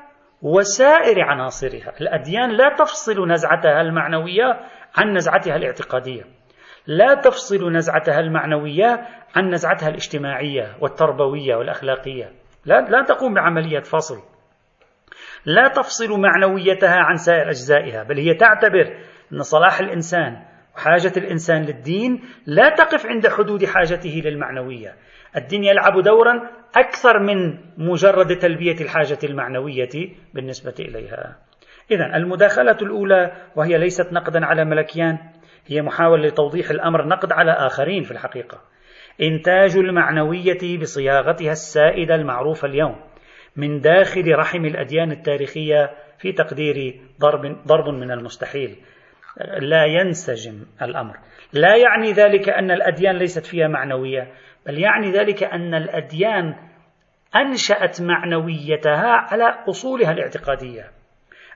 وسائر 0.41 1.22
عناصرها. 1.22 1.93
الأديان 2.01 2.50
لا 2.50 2.75
تفصل 2.79 3.27
نزعتها 3.27 3.81
المعنوية 3.81 4.60
عن 4.98 5.13
نزعتها 5.13 5.55
الاعتقادية. 5.55 6.37
لا 6.88 7.13
تفصل 7.13 7.72
نزعتها 7.72 8.20
المعنوية 8.20 9.08
عن 9.36 9.50
نزعتها 9.50 9.89
الاجتماعية 9.89 10.75
والتربوية 10.82 11.56
والأخلاقية. 11.56 12.32
لا, 12.65 12.82
لا 12.82 13.03
تقوم 13.03 13.34
بعملية 13.34 13.79
فصل. 13.79 14.22
لا 15.46 15.67
تفصل 15.67 16.20
معنويتها 16.20 16.96
عن 16.96 17.15
سائر 17.15 17.50
أجزائها 17.50 18.03
بل 18.03 18.17
هي 18.17 18.34
تعتبر 18.34 18.98
أن 19.34 19.41
صلاح 19.41 19.79
الإنسان 19.79 20.44
وحاجة 20.75 21.12
الإنسان 21.17 21.62
للدين 21.62 22.22
لا 22.46 22.70
تقف 22.70 23.06
عند 23.06 23.27
حدود 23.27 23.65
حاجته 23.65 24.22
للمعنوية. 24.25 24.96
الدين 25.36 25.63
يلعب 25.63 26.01
دورا 26.01 26.50
أكثر 26.75 27.20
من 27.20 27.58
مجرد 27.77 28.38
تلبية 28.38 28.82
الحاجة 28.82 29.20
المعنوية 29.24 29.89
بالنسبة 30.34 30.75
إليها. 30.79 31.38
إذا 31.91 32.06
المداخلة 32.06 32.77
الأولى 32.82 33.32
وهي 33.56 33.77
ليست 33.77 34.13
نقدا 34.13 34.46
على 34.46 34.65
ملكيان 34.65 35.17
هي 35.67 35.81
محاولة 35.81 36.27
لتوضيح 36.27 36.69
الأمر 36.69 37.07
نقد 37.07 37.31
على 37.31 37.51
آخرين 37.51 38.03
في 38.03 38.12
الحقيقة. 38.12 38.62
إنتاج 39.21 39.77
المعنوية 39.77 40.79
بصياغتها 40.81 41.51
السائدة 41.51 42.15
المعروفة 42.15 42.67
اليوم 42.67 42.95
من 43.55 43.81
داخل 43.81 44.36
رحم 44.36 44.65
الأديان 44.65 45.12
التاريخية 45.12 45.91
في 46.19 46.31
تقديري 46.31 47.01
ضرب, 47.19 47.57
ضرب 47.67 47.93
من 47.93 48.12
المستحيل. 48.12 48.75
لا 49.59 49.86
ينسجم 49.86 50.65
الأمر. 50.81 51.17
لا 51.53 51.75
يعني 51.75 52.12
ذلك 52.12 52.50
أن 52.50 52.71
الأديان 52.71 53.15
ليست 53.15 53.45
فيها 53.45 53.67
معنوية 53.67 54.31
بل 54.65 54.79
يعني 54.79 55.12
ذلك 55.12 55.43
أن 55.43 55.74
الأديان 55.74 56.55
أنشأت 57.36 58.01
معنويتها 58.01 59.07
على 59.07 59.43
أصولها 59.69 60.12
الاعتقادية. 60.12 60.96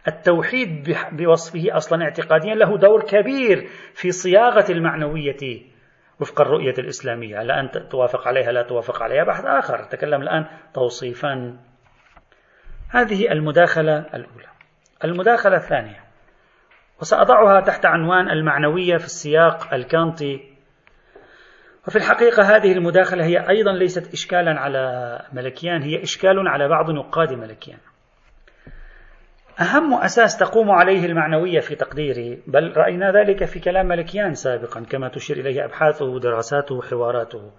التوحيد 0.08 0.96
بوصفه 1.12 1.75
أصلا 1.77 2.03
اعتقاديا 2.03 2.55
له 2.55 2.77
دور 2.77 3.03
كبير 3.03 3.67
في 3.93 4.12
صياغة 4.12 4.72
المعنوية 4.72 5.72
وفق 6.20 6.41
الرؤية 6.41 6.74
الإسلامية. 6.79 7.38
على 7.38 7.53
أن 7.60 7.89
توافق 7.89 8.27
عليها؟ 8.27 8.51
لا 8.51 8.62
توافق 8.62 9.03
عليها. 9.03 9.24
بحث 9.24 9.46
آخر. 9.46 9.84
تكلم 9.84 10.22
الآن 10.22 10.46
توصيفا. 10.74 11.58
هذه 12.89 13.31
المداخلة 13.31 14.00
الأولى. 14.00 14.48
المداخلة 15.03 15.55
الثانية. 15.55 16.00
وسأضعها 17.01 17.62
تحت 17.62 17.86
عنوان 17.86 18.29
المعنوية 18.29 18.98
في 18.98 19.05
السياق 19.05 19.74
الكانطي 19.74 20.51
وفي 21.88 21.96
الحقيقة 21.96 22.43
هذه 22.43 22.72
المداخلة 22.72 23.25
هي 23.25 23.50
أيضا 23.50 23.72
ليست 23.72 24.13
إشكالا 24.13 24.60
على 24.60 25.20
ملكيان 25.34 25.81
هي 25.81 26.03
إشكال 26.03 26.48
على 26.48 26.67
بعض 26.67 26.89
نقاد 26.89 27.34
ملكيان. 27.34 27.79
أهم 29.60 29.93
أساس 29.93 30.38
تقوم 30.38 30.72
عليه 30.72 31.05
المعنوية 31.05 31.60
في 31.60 31.75
تقديري 31.75 32.43
بل 32.48 32.77
رأينا 32.77 33.12
ذلك 33.12 33.46
في 33.46 33.60
كلام 33.60 33.88
ملكيان 33.88 34.34
سابقا 34.34 34.84
كما 34.84 35.10
تشير 35.10 35.38
إليه 35.38 35.65
أبحاثه 35.65 36.05
ودراساته 36.05 36.75
وحواراته. 36.75 37.51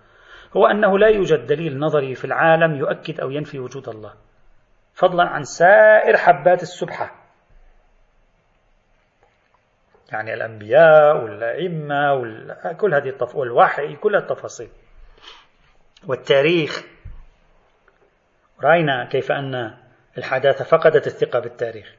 هو 0.57 0.67
أنه 0.67 0.99
لا 0.99 1.09
يوجد 1.09 1.47
دليل 1.47 1.79
نظري 1.79 2.15
في 2.15 2.25
العالم 2.25 2.75
يؤكد 2.75 3.21
أو 3.21 3.31
ينفي 3.31 3.59
وجود 3.59 3.89
الله. 3.89 4.13
فضلا 4.95 5.25
عن 5.25 5.43
سائر 5.43 6.17
حبات 6.17 6.63
السبحة. 6.63 7.15
يعني 10.13 10.35
الأنبياء 10.35 11.25
والأئمة 11.25 12.23
كل 12.73 12.95
هذه 12.95 13.09
التف... 13.09 13.37
والوحي 13.37 13.97
كل 13.97 14.17
التفاصيل. 14.17 14.69
والتاريخ. 16.07 16.85
رأينا 18.63 19.05
كيف 19.05 19.33
أن 19.33 19.82
الحداثة 20.19 20.65
فقدت 20.65 21.07
الثقة 21.07 21.41
بالتاريخ. 21.41 21.95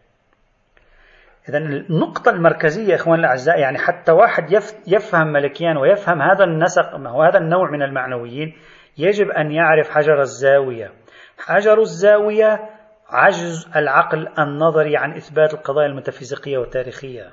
إذا 1.50 1.58
النقطة 1.58 2.30
المركزية 2.30 2.96
إخوان 2.96 3.20
الأعزاء 3.20 3.60
يعني 3.60 3.78
حتى 3.78 4.12
واحد 4.12 4.52
يفهم 4.88 5.28
ملكيان 5.28 5.78
ويفهم 5.78 6.22
هذا 6.22 6.44
النسق 6.44 6.96
وهذا 6.96 7.38
النوع 7.38 7.72
من 7.72 7.82
المعنويين 7.82 8.54
يجب 8.98 9.30
أن 9.30 9.52
يعرف 9.52 9.90
حجر 9.90 10.22
الزاوية. 10.22 10.92
حجر 11.38 11.80
الزاوية 11.80 12.70
عجز 13.10 13.70
العقل 13.76 14.28
النظري 14.40 14.98
عن 14.98 15.16
إثبات 15.16 15.54
القضايا 15.54 15.88
الميتافيزيقية 15.88 16.58
والتاريخية. 16.58 17.32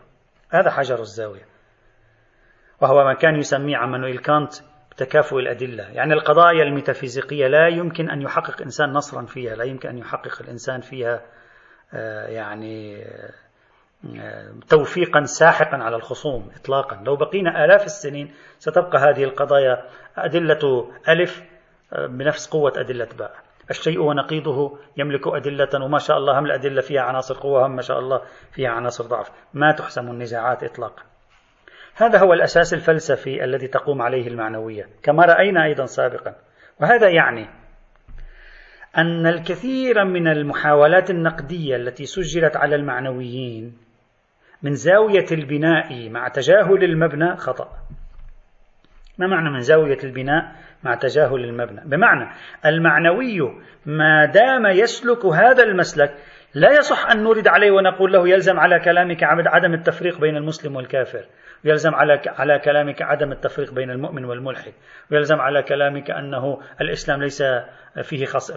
هذا 0.51 0.71
حجر 0.71 1.01
الزاوية. 1.01 1.45
وهو 2.81 3.05
ما 3.05 3.15
كان 3.15 3.37
يسميه 3.37 3.77
عمانويل 3.77 4.19
كانت 4.19 4.53
تكافؤ 5.01 5.39
الأدلة. 5.39 5.83
يعني 5.83 6.15
القضايا 6.15 6.63
الميتافيزيقية 6.63 7.47
لا 7.47 7.69
يمكن 7.69 8.11
أن 8.11 8.23
يحقق 8.23 8.63
إنسان 8.63 8.93
نصرا 8.93 9.23
فيها 9.27 9.55
لا 9.57 9.65
يمكن 9.65 9.89
أن 9.89 9.99
يحقق 9.99 10.43
الإنسان 10.43 10.81
فيها 10.81 11.23
آه، 11.95 12.27
يعني 12.27 13.05
آه، 14.21 14.53
توفيقا 14.69 15.25
ساحقا 15.25 15.77
على 15.77 15.97
الخصوم 15.97 16.51
إطلاقا. 16.61 17.03
لو 17.05 17.17
بقينا 17.17 17.65
آلاف 17.65 17.85
السنين 17.85 18.35
ستبقى 18.59 18.99
هذه 18.99 19.25
القضايا 19.25 19.85
أدلة 20.17 20.91
ألف 21.09 21.43
آه، 21.93 22.07
بنفس 22.07 22.49
قوة 22.49 22.73
أدلة 22.77 23.09
باء. 23.19 23.35
الشيء 23.71 24.01
ونقيضه 24.01 24.79
يملك 24.97 25.27
أدلة 25.27 25.85
وما 25.85 25.99
شاء 25.99 26.19
الله 26.19 26.39
هم 26.39 26.45
الأدلة 26.45 26.81
فيها 26.81 27.03
عناصر 27.03 27.41
قوة 27.41 27.67
هم 27.67 27.77
ما 27.77 27.83
شاء 27.83 27.99
الله 27.99 28.23
فيها 28.53 28.71
عناصر 28.71 29.05
ضعف. 29.05 29.31
ما 29.55 29.73
تحسم 29.73 30.11
النزاعات 30.11 30.65
إطلاقا. 30.65 31.03
هذا 31.97 32.19
هو 32.19 32.33
الأساس 32.33 32.75
الفلسفي 32.75 33.45
الذي 33.45 33.67
تقوم 33.67 34.03
عليه 34.03 34.29
المعنوية 34.29 34.87
كما 35.03 35.25
رأينا 35.25 35.65
أيضا 35.65 35.85
سابقا. 35.87 36.35
وهذا 36.81 37.09
يعني 37.09 37.49
أن 38.99 39.27
الكثير 39.27 40.05
من 40.05 40.29
المحاولات 40.29 41.11
النقدية 41.11 41.77
التي 41.77 42.05
سجلت 42.05 42.57
على 42.57 42.77
المعنويين 42.77 43.77
من 44.63 44.75
زاوية 44.75 45.27
البناء 45.33 46.11
مع 46.11 46.29
تجاهل 46.29 46.85
المبنى 46.85 47.37
خطأ. 47.37 47.69
ما 49.19 49.27
معنى 49.27 49.51
من 49.51 49.61
زاوية 49.61 49.99
البناء 50.05 50.53
مع 50.83 50.95
تجاهل 50.95 51.45
المبنى؟ 51.45 51.81
بمعنى 51.85 52.31
المعنوي 52.67 53.39
ما 53.87 54.25
دام 54.25 54.67
يسلك 54.67 55.25
هذا 55.25 55.63
المسلك 55.63 56.15
لا 56.55 56.79
يصح 56.79 57.11
أن 57.11 57.25
نرد 57.25 57.49
عليه 57.49 57.71
ونقول 57.71 58.13
له 58.13 58.29
يلزم 58.29 58.61
على 58.61 58.81
كلامك 58.81 59.23
عدم 59.47 59.75
التفريق 59.75 60.21
بين 60.21 60.37
المسلم 60.37 60.77
والكافر. 60.77 61.25
ويلزم 61.65 61.95
على 61.95 62.21
على 62.27 62.59
كلامك 62.59 63.03
عدم 63.03 63.33
التفريق 63.33 63.73
بين 63.73 63.91
المؤمن 63.91 64.25
والملحد. 64.25 64.73
ويلزم 65.13 65.41
على 65.41 65.63
كلامك 65.63 66.11
أنه 66.11 66.61
الإسلام 66.81 67.23
ليس 67.23 67.43
فيه 68.03 68.25
خص 68.25 68.53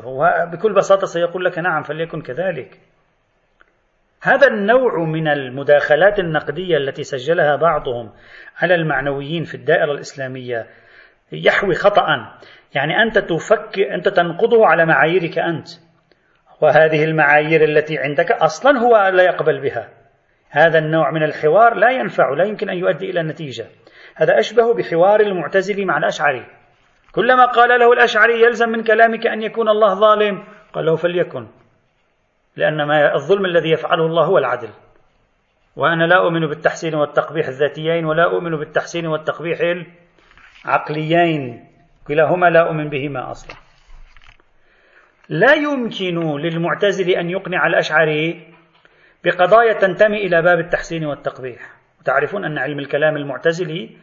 بكل 0.51 0.73
بساطة 0.73 1.05
سيقول 1.05 1.45
لك 1.45 1.59
نعم 1.59 1.83
فليكن 1.83 2.21
كذلك. 2.21 2.79
هذا 4.21 4.47
النوع 4.47 5.03
من 5.05 5.27
المداخلات 5.27 6.19
النقدية 6.19 6.77
التي 6.77 7.03
سجلها 7.03 7.55
بعضهم 7.55 8.11
على 8.61 8.75
المعنويين 8.75 9.43
في 9.43 9.55
الدائرة 9.55 9.91
الإسلامية 9.91 10.67
يحوي 11.31 11.75
خطأ. 11.75 12.07
يعني 12.75 13.03
أنت 13.03 13.17
تفكر 13.17 13.93
أنت 13.93 14.07
تنقضه 14.07 14.65
على 14.67 14.85
معاييرك 14.85 15.39
أنت. 15.39 15.67
وهذه 16.61 17.03
المعايير 17.03 17.63
التي 17.63 17.97
عندك 17.97 18.31
أصلا 18.31 18.79
هو 18.79 19.07
لا 19.07 19.23
يقبل 19.23 19.61
بها. 19.61 20.02
هذا 20.55 20.79
النوع 20.79 21.11
من 21.11 21.23
الحوار 21.23 21.73
لا 21.73 21.89
ينفع 21.89 22.29
لا 22.29 22.43
يمكن 22.45 22.69
أن 22.69 22.77
يؤدي 22.77 23.09
إلى 23.09 23.23
نتيجة 23.23 23.65
هذا 24.15 24.39
أشبه 24.39 24.73
بحوار 24.73 25.19
المعتزلي 25.19 25.85
مع 25.85 25.97
الأشعري. 25.97 26.45
كلما 27.11 27.45
قال 27.45 27.79
له 27.79 27.93
الأشعري 27.93 28.41
يلزم 28.41 28.69
من 28.69 28.83
كلامك 28.83 29.27
أن 29.27 29.41
يكون 29.41 29.69
الله 29.69 29.93
ظالم 29.93 30.43
قال 30.73 30.85
له 30.85 30.95
فليكن 30.95 31.47
لأن 32.55 32.87
ما 32.87 33.15
الظلم 33.15 33.45
الذي 33.45 33.69
يفعله 33.69 34.05
الله 34.05 34.25
هو 34.25 34.37
العدل. 34.37 34.69
وأنا 35.75 36.03
لا 36.03 36.17
أؤمن 36.17 36.47
بالتحسين 36.47 36.95
والتقبيح 36.95 37.47
الذاتيين 37.47 38.05
ولا 38.05 38.23
أؤمن 38.23 38.57
بالتحسين 38.57 39.07
والتقبيح 39.07 39.59
العقليين. 40.65 41.69
كلاهما 42.07 42.49
لا 42.49 42.67
أؤمن 42.67 42.89
بهما 42.89 43.31
أصلا. 43.31 43.55
لا 45.29 45.53
يمكن 45.53 46.37
للمعتزل 46.37 47.09
أن 47.09 47.29
يقنع 47.29 47.67
الأشعري 47.67 48.52
بقضايا 49.23 49.73
تنتمي 49.73 50.17
إلى 50.17 50.41
باب 50.41 50.59
التحسين 50.59 51.05
والتقبيح. 51.05 51.59
وتعرفون 51.99 52.45
أن 52.45 52.57
علم 52.57 52.79
الكلام 52.79 53.17
المعتزلي 53.17 53.97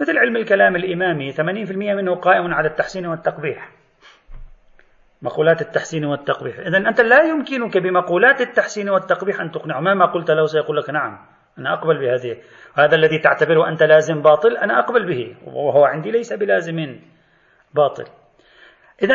مثل 0.00 0.18
علم 0.18 0.36
الكلام 0.36 0.76
الإمامي 0.76 1.32
80% 1.32 1.94
منه 1.94 2.14
قائم 2.14 2.54
على 2.54 2.68
التحسين 2.68 3.06
والتقبيح. 3.06 3.70
مقولات 5.22 5.60
التحسين 5.60 6.04
والتقبيح. 6.04 6.58
إذا 6.58 6.78
أنت 6.78 7.00
لا 7.00 7.22
يمكنك 7.22 7.78
بمقولات 7.78 8.40
التحسين 8.40 8.88
والتقبيح 8.88 9.40
أن 9.40 9.50
تقنعه. 9.50 9.80
مهما 9.80 10.06
قلت 10.06 10.30
له 10.30 10.46
سيقول 10.46 10.76
لك 10.76 10.90
نعم 10.90 11.18
أنا 11.58 11.72
أقبل 11.72 11.98
بهذه. 11.98 12.36
هذا 12.74 12.94
الذي 12.94 13.18
تعتبره 13.18 13.68
أنت 13.68 13.82
لازم 13.82 14.22
باطل 14.22 14.56
أنا 14.56 14.78
أقبل 14.78 15.06
به. 15.06 15.36
وهو 15.46 15.84
عندي 15.84 16.10
ليس 16.10 16.32
بلازم 16.32 17.00
باطل. 17.74 18.04
إذا 19.02 19.14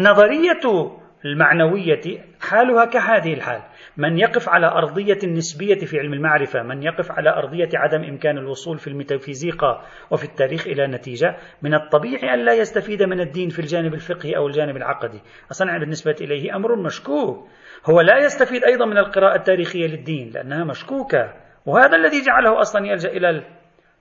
نظرية 0.00 0.94
المعنوية 1.24 2.00
حالها 2.40 2.84
كهذه 2.84 3.34
الحال. 3.34 3.62
من 3.96 4.18
يقف 4.18 4.48
على 4.48 4.66
أرضية 4.66 5.18
النسبية 5.24 5.74
في 5.74 5.98
علم 5.98 6.12
المعرفة 6.12 6.62
من 6.62 6.82
يقف 6.82 7.12
على 7.12 7.30
أرضية 7.30 7.68
عدم 7.74 8.04
إمكان 8.04 8.38
الوصول 8.38 8.78
في 8.78 8.86
الميتافيزيقا 8.86 9.84
وفي 10.10 10.24
التاريخ 10.24 10.66
إلى 10.66 10.86
نتيجة 10.86 11.36
من 11.62 11.74
الطبيعي 11.74 12.34
أن 12.34 12.44
لا 12.44 12.54
يستفيد 12.54 13.02
من 13.02 13.20
الدين 13.20 13.48
في 13.48 13.58
الجانب 13.58 13.94
الفقهي 13.94 14.36
أو 14.36 14.46
الجانب 14.46 14.76
العقدي. 14.76 15.20
أصلا 15.50 15.78
بالنسبة 15.78 16.16
إليه 16.20 16.56
أمر 16.56 16.76
مشكوك. 16.76 17.48
هو 17.90 18.00
لا 18.00 18.18
يستفيد 18.18 18.64
أيضا 18.64 18.86
من 18.86 18.98
القراءة 18.98 19.36
التاريخية 19.36 19.86
للدين 19.86 20.30
لأنها 20.34 20.64
مشكوكة. 20.64 21.34
وهذا 21.66 21.96
الذي 21.96 22.20
جعله 22.20 22.60
أصلا 22.60 22.86
يلجأ 22.86 23.08
إلى 23.08 23.42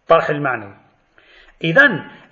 الطرح 0.02 0.30
المعنوي. 0.30 0.83
إذا 1.64 1.84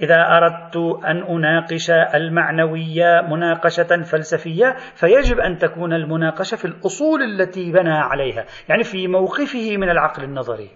إذا 0.02 0.16
أردت 0.16 0.78
أن 1.06 1.24
أناقش 1.24 1.92
المعنوية 1.92 3.22
مناقشة 3.30 4.02
فلسفية 4.02 4.76
فيجب 4.96 5.40
أن 5.40 5.58
تكون 5.58 5.94
المناقشة 5.94 6.56
في 6.56 6.66
الأصول 6.66 7.22
التي 7.24 7.72
بنى 7.72 7.94
عليها، 7.94 8.46
يعني 8.70 8.84
في 8.84 9.08
موقفه 9.08 9.78
من 9.78 9.90
العقل 9.90 10.24
النظري. 10.24 10.70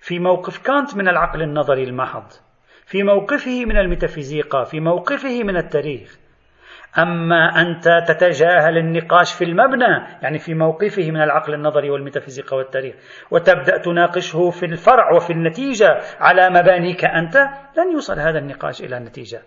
في 0.00 0.18
موقف 0.18 0.58
كانت 0.58 0.96
من 0.96 1.08
العقل 1.08 1.42
النظري 1.42 1.84
المحض، 1.84 2.26
في 2.86 3.02
موقفه 3.02 3.64
من 3.64 3.76
الميتافيزيقا، 3.76 4.64
في 4.64 4.80
موقفه 4.80 5.42
من 5.44 5.56
التاريخ. 5.56 6.27
أما 6.98 7.60
أنت 7.60 8.04
تتجاهل 8.08 8.78
النقاش 8.78 9.34
في 9.34 9.44
المبنى 9.44 10.06
يعني 10.22 10.38
في 10.38 10.54
موقفه 10.54 11.10
من 11.10 11.22
العقل 11.22 11.54
النظري 11.54 11.90
والميتافيزيقا 11.90 12.56
والتاريخ 12.56 12.94
وتبدأ 13.30 13.78
تناقشه 13.78 14.50
في 14.50 14.66
الفرع 14.66 15.14
وفي 15.16 15.32
النتيجة 15.32 15.98
على 16.20 16.50
مبانيك 16.50 17.04
أنت 17.04 17.36
لن 17.78 17.92
يوصل 17.92 18.18
هذا 18.18 18.38
النقاش 18.38 18.80
إلى 18.80 18.98
نتيجة. 18.98 19.40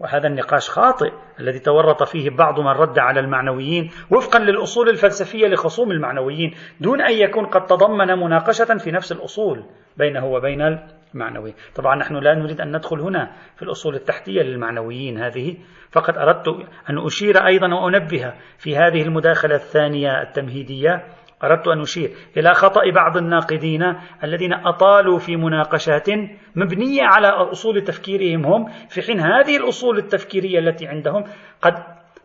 وهذا 0.00 0.26
النقاش 0.26 0.70
خاطئ 0.70 1.10
الذي 1.40 1.58
تورط 1.58 2.02
فيه 2.02 2.30
بعض 2.30 2.60
من 2.60 2.66
رد 2.66 2.98
على 2.98 3.20
المعنويين 3.20 3.90
وفقا 4.10 4.38
للأصول 4.38 4.88
الفلسفية 4.88 5.46
لخصوم 5.46 5.90
المعنويين 5.90 6.54
دون 6.80 7.00
أن 7.00 7.12
يكون 7.12 7.46
قد 7.46 7.66
تضمن 7.66 8.06
مناقشة 8.06 8.76
في 8.78 8.90
نفس 8.90 9.12
الأصول 9.12 9.64
بينه 9.96 10.26
وبين 10.26 10.78
المعنوي 11.16 11.54
طبعا 11.74 11.96
نحن 11.96 12.14
لا 12.14 12.34
نريد 12.34 12.60
أن 12.60 12.76
ندخل 12.76 13.00
هنا 13.00 13.32
في 13.56 13.62
الأصول 13.62 13.94
التحتية 13.94 14.42
للمعنويين 14.42 15.18
هذه. 15.18 15.56
فقط 15.90 16.18
أردت 16.18 16.48
أن 16.90 16.98
أشير 17.06 17.46
أيضا 17.46 17.74
وأنبه 17.74 18.32
في 18.58 18.76
هذه 18.76 19.02
المداخلة 19.02 19.54
الثانية 19.54 20.22
التمهيدية. 20.22 21.04
أردت 21.44 21.68
أن 21.68 21.80
أشير 21.80 22.10
إلى 22.36 22.54
خطأ 22.54 22.80
بعض 22.94 23.16
الناقدين 23.16 23.82
الذين 24.24 24.52
أطالوا 24.52 25.18
في 25.18 25.36
مناقشات 25.36 26.08
مبنية 26.56 27.02
على 27.02 27.28
أصول 27.28 27.80
تفكيرهم 27.80 28.46
هم. 28.46 28.64
في 28.88 29.02
حين 29.02 29.20
هذه 29.20 29.56
الأصول 29.56 29.98
التفكيرية 29.98 30.58
التي 30.58 30.86
عندهم 30.86 31.24
قد 31.62 31.74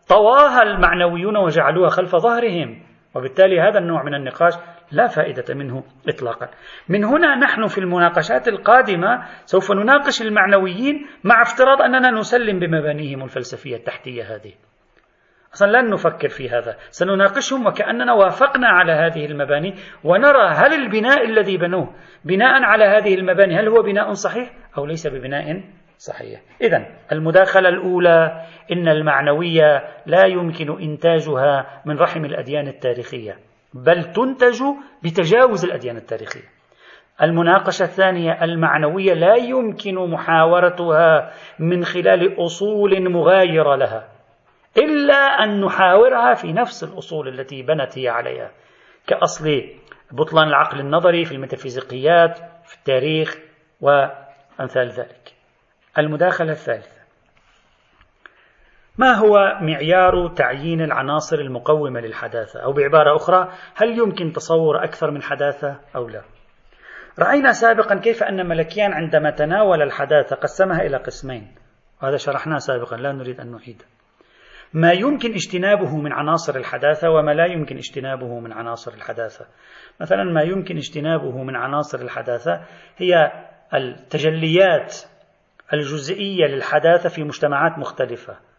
طواها 0.10 0.64
المعنويون 0.64 1.38
وجعلوها 1.38 1.90
خلف 1.90 2.16
ظهرهم. 2.16 2.82
وبالتالي 3.16 3.62
هذا 3.62 3.80
النوع 3.80 4.04
من 4.04 4.16
النقاش 4.16 4.54
لا 4.92 5.08
فائدة 5.08 5.54
منه 5.54 5.84
إطلاقا. 6.08 6.50
من 6.90 7.04
هنا 7.04 7.36
نحن 7.36 7.68
في 7.68 7.78
المناقشات 7.78 8.48
القادمة 8.48 9.24
سوف 9.46 9.72
نناقش 9.72 10.22
المعنويين 10.22 11.08
مع 11.24 11.42
افتراض 11.42 11.82
أننا 11.82 12.12
نسلم 12.12 12.60
بمبانيهم 12.60 13.24
الفلسفية 13.24 13.76
التحتية 13.76 14.24
هذه. 14.24 14.54
أصلا 15.54 15.82
لن 15.82 15.90
نفكر 15.90 16.30
في 16.30 16.50
هذا. 16.50 16.78
سنناقشهم 16.90 17.68
وكأننا 17.68 18.14
وافقنا 18.14 18.68
على 18.68 18.92
هذه 18.92 19.26
المباني 19.26 19.76
ونرى 20.04 20.48
هل 20.48 20.74
البناء 20.74 21.26
الذي 21.26 21.58
بنوه 21.58 21.96
بناء 22.26 22.64
على 22.64 22.86
هذه 22.86 23.16
المباني 23.16 23.60
هل 23.60 23.68
هو 23.68 23.82
بناء 23.82 24.14
صحيح 24.14 24.52
أو 24.78 24.86
ليس 24.86 25.08
ببناء 25.08 25.64
صحيح. 25.98 26.42
إذا 26.62 26.86
المداخلة 27.12 27.70
الأولى 27.70 28.46
إن 28.72 28.88
المعنوية 28.88 29.84
لا 30.06 30.25
يمكن 30.25 30.82
إنتاجها 30.82 31.82
من 31.86 31.98
رحم 31.98 32.25
الأديان 32.25 32.68
التاريخية. 32.68 33.50
بل 33.74 34.03
تنتج 34.03 34.62
بتجاوز 35.03 35.66
الأديان 35.66 35.98
التاريخية. 35.98 36.50
المناقشة 37.22 37.84
الثانية 37.84 38.44
المعنوية 38.44 39.14
لا 39.14 39.36
يمكن 39.36 39.96
محاورتها 39.96 41.34
من 41.60 41.86
خلال 41.86 42.46
أصول 42.46 43.12
مغايرة 43.12 43.75
لها 43.75 44.07
إلا 44.77 45.16
أن 45.16 45.62
نحاورها 45.62 46.34
في 46.34 46.53
نفس 46.53 46.84
الأصول 46.84 47.27
التي 47.27 47.64
بنت 47.64 47.98
هي 47.98 48.10
عليها 48.10 48.51
كأصل 49.07 49.64
بطلان 50.12 50.48
العقل 50.48 50.79
النظري 50.79 51.25
في 51.25 51.31
الميتافيزيقيات 51.31 52.38
في 52.66 52.77
التاريخ 52.77 53.38
وأمثال 53.81 54.90
ذلك. 54.90 55.34
المداخلة 55.98 56.51
الثالثة. 56.51 57.00
ما 58.98 59.14
هو 59.14 59.58
معيار 59.62 60.27
تعيين 60.27 60.82
العناصر 60.82 61.40
المقومة 61.40 62.00
للحداثة؟ 62.00 62.60
أو 62.60 62.74
بعبارة 62.74 63.16
أخرى 63.16 63.51
هل 63.75 63.98
يمكن 63.98 64.32
تصور 64.32 64.84
أكثر 64.84 65.12
من 65.12 65.22
حداثة 65.22 65.80
أو 65.96 66.08
لا؟ 66.08 66.22
رأينا 67.20 67.51
سابقا 67.51 68.00
كيف 68.00 68.24
أن 68.24 68.48
ملكيان 68.48 68.94
عندما 68.94 69.32
تناول 69.32 69.82
الحداثة 69.82 70.36
قسمها 70.36 70.82
إلى 70.82 70.98
قسمين. 70.98 71.56
وهذا 72.04 72.18
شرحناه 72.18 72.58
سابقا 72.58 72.98
لا 72.98 73.12
نريد 73.12 73.40
أن 73.40 73.51
نعيده 73.51 73.86
ما 74.74 74.92
يمكن 74.92 75.34
اجتنابه 75.34 75.98
من 75.98 76.14
عناصر 76.14 76.56
الحداثة 76.56 77.10
وما 77.10 77.32
لا 77.32 77.46
يمكن 77.46 77.77
اجتنابه 77.77 78.40
من 78.40 78.54
عناصر 78.54 78.94
الحداثة. 78.94 79.46
مثلا 80.01 80.24
ما 80.24 80.42
يمكن 80.42 80.77
اجتنابه 80.77 81.44
من 81.44 81.56
عناصر 81.56 82.01
الحداثة 82.01 82.62
هي 82.98 83.32
التجليات 83.74 84.98
الجزئية 85.74 86.46
للحداثة 86.46 87.10
في 87.10 87.24
مجتمعات 87.24 87.80
مختلفة. 87.80 88.50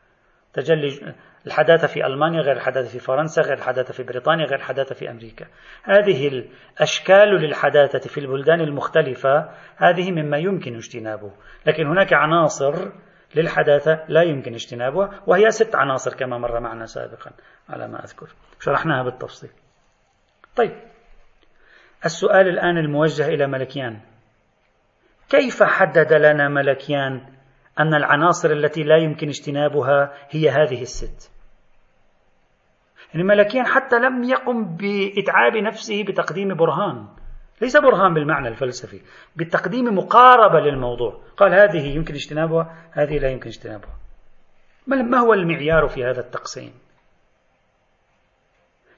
تجلي 0.53 1.15
الحداثة 1.47 1.87
في 1.87 2.07
ألمانيا 2.07 2.41
غير 2.41 2.57
الحداثة 2.57 2.89
في 2.89 2.99
فرنسا 2.99 3.43
غير 3.43 3.59
الحداثة 3.59 3.93
في 3.93 4.03
بريطانيا 4.03 4.47
غير 4.47 4.59
الحداثة 4.59 4.95
في 4.95 5.11
أمريكا. 5.11 5.47
هذه 5.83 6.29
الأشكال 6.29 7.29
للحداثة 7.29 8.09
في 8.09 8.19
البلدان 8.19 8.61
المختلفة 8.61 9.51
هذه 9.77 10.11
مما 10.11 10.39
يمكن 10.39 10.75
اجتنابه. 10.75 11.33
لكن 11.67 11.87
هناك 11.87 12.13
عناصر 12.13 12.93
للحداثة 13.35 14.05
لا 14.09 14.23
يمكن 14.23 14.55
اجتنابها 14.55 15.23
وهي 15.27 15.51
ست 15.51 15.77
عناصر 15.77 16.15
كما 16.15 16.39
مر 16.39 16.61
معنا 16.61 16.87
سابقا 16.87 17.31
على 17.69 17.89
ما 17.89 18.05
أذكر. 18.05 18.29
شرحناها 18.61 19.03
بالتفصيل. 19.03 19.51
طيب. 20.57 20.73
السؤال 22.05 22.49
الآن 22.49 22.79
الموجه 22.79 23.27
إلى 23.27 23.47
ملكيان. 23.47 24.01
كيف 25.29 25.63
حدد 25.63 26.13
لنا 26.13 26.49
ملكيان 26.49 27.27
أن 27.81 27.95
العناصر 27.95 28.51
التي 28.51 28.83
لا 28.83 28.97
يمكن 28.97 29.29
اجتنابها 29.29 30.13
هي 30.31 30.51
هذه 30.51 30.83
الست. 30.83 31.33
يعني 33.15 33.27
ملكيان 33.27 33.67
حتى 33.67 33.99
لم 33.99 34.25
يقم 34.25 34.77
بإتعاب 34.77 35.57
نفسه 35.57 36.05
بتقديم 36.05 36.55
برهان. 36.55 37.09
ليس 37.61 37.77
برهان 37.77 38.15
بالمعنى 38.15 38.49
الفلسفي 38.49 39.01
بتقديم 39.37 39.85
مقاربة 39.85 40.61
للموضوع. 40.61 41.21
قال 41.37 41.55
هذه 41.55 41.97
يمكن 41.97 42.15
اجتنابها 42.15 42.77
هذه 42.93 43.19
لا 43.19 43.31
يمكن 43.31 43.47
اجتنابها. 43.47 43.99
ما 44.87 45.19
هو 45.19 45.33
المعيار 45.33 45.89
في 45.89 46.05
هذا 46.05 46.21
التقسيم؟ 46.21 46.73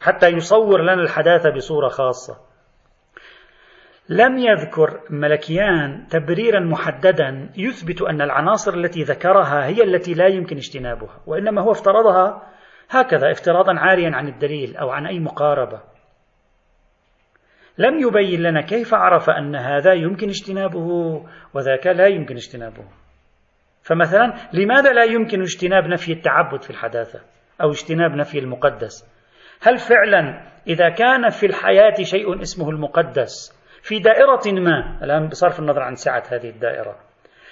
حتى 0.01 0.29
يصور 0.29 0.83
لنا 0.83 1.03
الحداثة 1.03 1.51
بصورة 1.51 1.89
خاصة. 1.89 2.54
لم 4.09 4.39
يذكر 4.39 5.01
ملكيان 5.11 6.07
تبريرا 6.11 6.61
محددا 6.61 7.51
يثبت 7.57 8.03
أن 8.03 8.21
العناصر 8.21 8.75
التي 8.75 9.03
ذكرها 9.03 9.67
هي 9.67 9.83
التي 9.83 10.15
لا 10.15 10.27
يمكن 10.27 10.57
اجتنابها 10.57 11.21
وإنما 11.27 11.63
هو 11.63 11.71
افترضها 11.71 12.43
هكذا 12.91 13.31
افتراضا 13.31 13.79
عاريا 13.79 14.11
عن 14.15 14.29
الدليل 14.29 14.77
أو 14.77 14.91
عن 14.91 15.07
أي 15.07 15.21
مقاربة. 15.21 15.81
لم 17.79 17.99
يبين 18.01 18.43
لنا 18.43 18.61
كيف 18.61 18.95
عرف 18.95 19.31
أن 19.31 19.57
هذا 19.57 19.93
يمكن 19.93 20.29
اجتنابه 20.29 20.87
وذاك 21.55 21.87
لا 21.87 22.07
يمكن 22.07 22.35
اجتنابه. 22.35 22.85
فمثلا 23.83 24.35
لماذا 24.53 24.93
لا 24.93 25.05
يمكن 25.05 25.41
اجتناب 25.41 25.85
نفي 25.85 26.13
التعبد 26.13 26.63
في 26.63 26.71
الحداثة 26.71 27.21
أو 27.63 27.71
اجتناب 27.71 28.11
نفي 28.11 28.39
المقدس؟ 28.39 29.15
هل 29.63 29.79
فعلا 29.79 30.41
إذا 30.67 30.89
كان 30.89 31.31
في 31.31 31.47
الحياة 31.47 32.03
شيء 32.03 32.43
اسمه 32.43 32.71
المقدس 32.71 33.64
في 33.85 33.99
دائرة 33.99 34.61
ما. 34.61 34.99
الآن 35.03 35.29
بصرف 35.29 35.61
النظر 35.61 35.83
عن 35.83 35.95
سعة 35.95 36.23
هذه 36.29 36.51
الدائرة. 36.51 36.97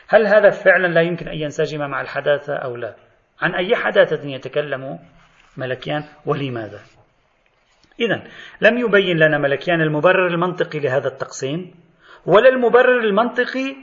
هل 0.09 0.27
هذا 0.27 0.51
فعلا 0.51 0.87
لا 0.87 1.01
يمكن 1.01 1.29
أن 1.29 1.35
ينسجم 1.35 1.81
مع 1.81 2.01
الحداثة 2.01 2.55
أو 2.55 2.77
لا؟ 2.77 2.95
عن 3.41 3.55
أي 3.55 3.77
حداثة 3.77 4.29
يتكلم 4.29 4.99
ملكيان 5.57 6.05
ولماذا؟ 6.27 6.81
إذا 8.01 8.23
لم 8.61 8.79
يبين 8.79 9.17
لنا 9.17 9.39
ملكيان 9.39 9.81
المبرر 9.81 10.27
المنطقي 10.27 10.79
لهذا 10.79 11.09
التقسيم 11.09 11.75
ولا 12.27 12.49
المبرر 12.49 13.01
المنطقي 13.01 13.77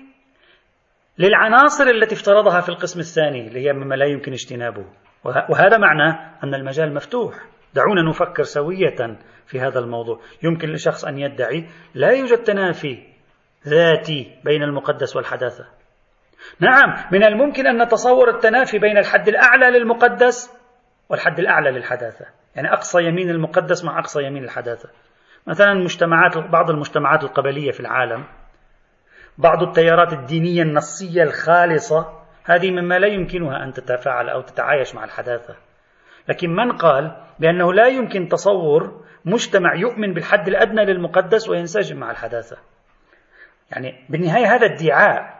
للعناصر 1.17 1.83
التي 1.83 2.15
افترضها 2.15 2.61
في 2.61 2.69
القسم 2.69 2.99
الثاني 2.99 3.47
اللي 3.47 3.67
هي 3.67 3.73
مما 3.73 3.95
لا 3.95 4.05
يمكن 4.05 4.31
اجتنابه. 4.31 4.85
وهذا 5.23 5.77
معناه 5.77 6.37
أن 6.43 6.53
المجال 6.53 6.93
مفتوح. 6.93 7.35
دعونا 7.73 8.01
نفكر 8.09 8.43
سوية 8.43 9.17
في 9.49 9.59
هذا 9.59 9.79
الموضوع. 9.79 10.19
يمكن 10.43 10.69
لشخص 10.69 11.05
أن 11.05 11.19
يدعي 11.19 11.69
لا 11.93 12.09
يوجد 12.11 12.37
تنافي 12.37 13.03
ذاتي 13.67 14.39
بين 14.43 14.63
المقدس 14.63 15.15
والحداثة. 15.15 15.65
نعم 16.59 17.05
من 17.11 17.23
الممكن 17.23 17.67
أن 17.67 17.83
نتصور 17.83 18.29
التنافي 18.29 18.79
بين 18.79 18.97
الحد 18.97 19.27
الأعلى 19.27 19.79
للمقدس 19.79 20.59
والحد 21.09 21.39
الأعلى 21.39 21.71
للحداثة. 21.71 22.25
يعني 22.55 22.73
أقصى 22.73 23.03
يمين 23.03 23.29
المقدس 23.29 23.85
مع 23.85 23.99
أقصى 23.99 24.23
يمين 24.23 24.43
الحداثة. 24.43 24.89
مثلا 25.47 25.73
مجتمعات 25.73 26.37
بعض 26.37 26.69
المجتمعات 26.69 27.23
القبلية 27.23 27.71
في 27.71 27.79
العالم 27.79 28.25
بعض 29.37 29.63
التيارات 29.63 30.13
الدينية 30.13 30.61
النصية 30.61 31.23
الخالصة 31.23 32.19
هذه 32.43 32.71
مما 32.71 32.99
لا 32.99 33.07
يمكنها 33.07 33.63
أن 33.63 33.73
تتفاعل 33.73 34.29
أو 34.29 34.41
تتعايش 34.41 34.95
مع 34.95 35.03
الحداثة. 35.03 35.55
لكن 36.29 36.49
من 36.49 36.71
قال 36.71 37.17
بأنه 37.39 37.73
لا 37.73 37.87
يمكن 37.87 38.27
تصور 38.27 39.05
مجتمع 39.25 39.75
يؤمن 39.75 40.13
بالحد 40.13 40.47
الأدنى 40.47 40.85
للمقدس 40.85 41.49
وينسجم 41.49 41.97
مع 41.97 42.11
الحداثة. 42.11 42.57
يعني 43.71 44.05
بالنهاية 44.09 44.55
هذا 44.55 44.65
ادعاء. 44.65 45.39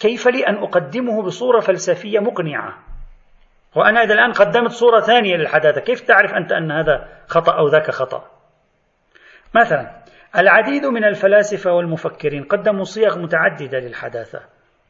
كيف 0.00 0.28
لي 0.28 0.46
أن 0.46 0.54
أقدمه 0.54 1.22
بصورة 1.22 1.60
فلسفية 1.60 2.18
مقنعة؟ 2.18 2.78
وأنا 3.76 4.02
إذا 4.02 4.14
الآن 4.14 4.32
قدمت 4.32 4.70
صورة 4.70 5.00
ثانية 5.00 5.36
للحداثة 5.36 5.80
كيف 5.80 6.00
تعرف 6.00 6.34
أنت 6.34 6.52
أن 6.52 6.72
هذا 6.72 7.08
خطأ 7.26 7.58
أو 7.58 7.68
ذاك 7.68 7.90
خطأ؟ 7.90 8.24
مثلا 9.54 9.90
العديد 10.38 10.86
من 10.86 11.04
الفلاسفة 11.04 11.72
والمفكرين 11.72 12.44
قدموا 12.44 12.84
صيغ 12.84 13.18
متعددة 13.18 13.78
للحداثة. 13.78 14.40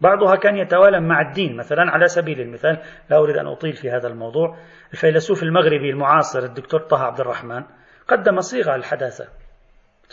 بعضها 0.01 0.37
كان 0.37 0.57
يتوالم 0.57 1.09
مع 1.09 1.21
الدين 1.21 1.57
مثلا 1.57 1.91
على 1.91 2.09
سبيل 2.09 2.41
المثال 2.41 2.79
لا 3.11 3.19
أريد 3.19 3.37
أن 3.37 3.47
أطيل 3.47 3.73
في 3.73 3.91
هذا 3.91 4.09
الموضوع 4.09 4.57
الفيلسوف 4.93 5.43
المغربي 5.43 5.91
المعاصر 5.91 6.39
الدكتور 6.39 6.81
طه 6.81 7.03
عبد 7.03 7.21
الرحمن 7.21 7.65
قدم 8.09 8.41
صيغة 8.41 8.75
الحداثة 8.75 9.29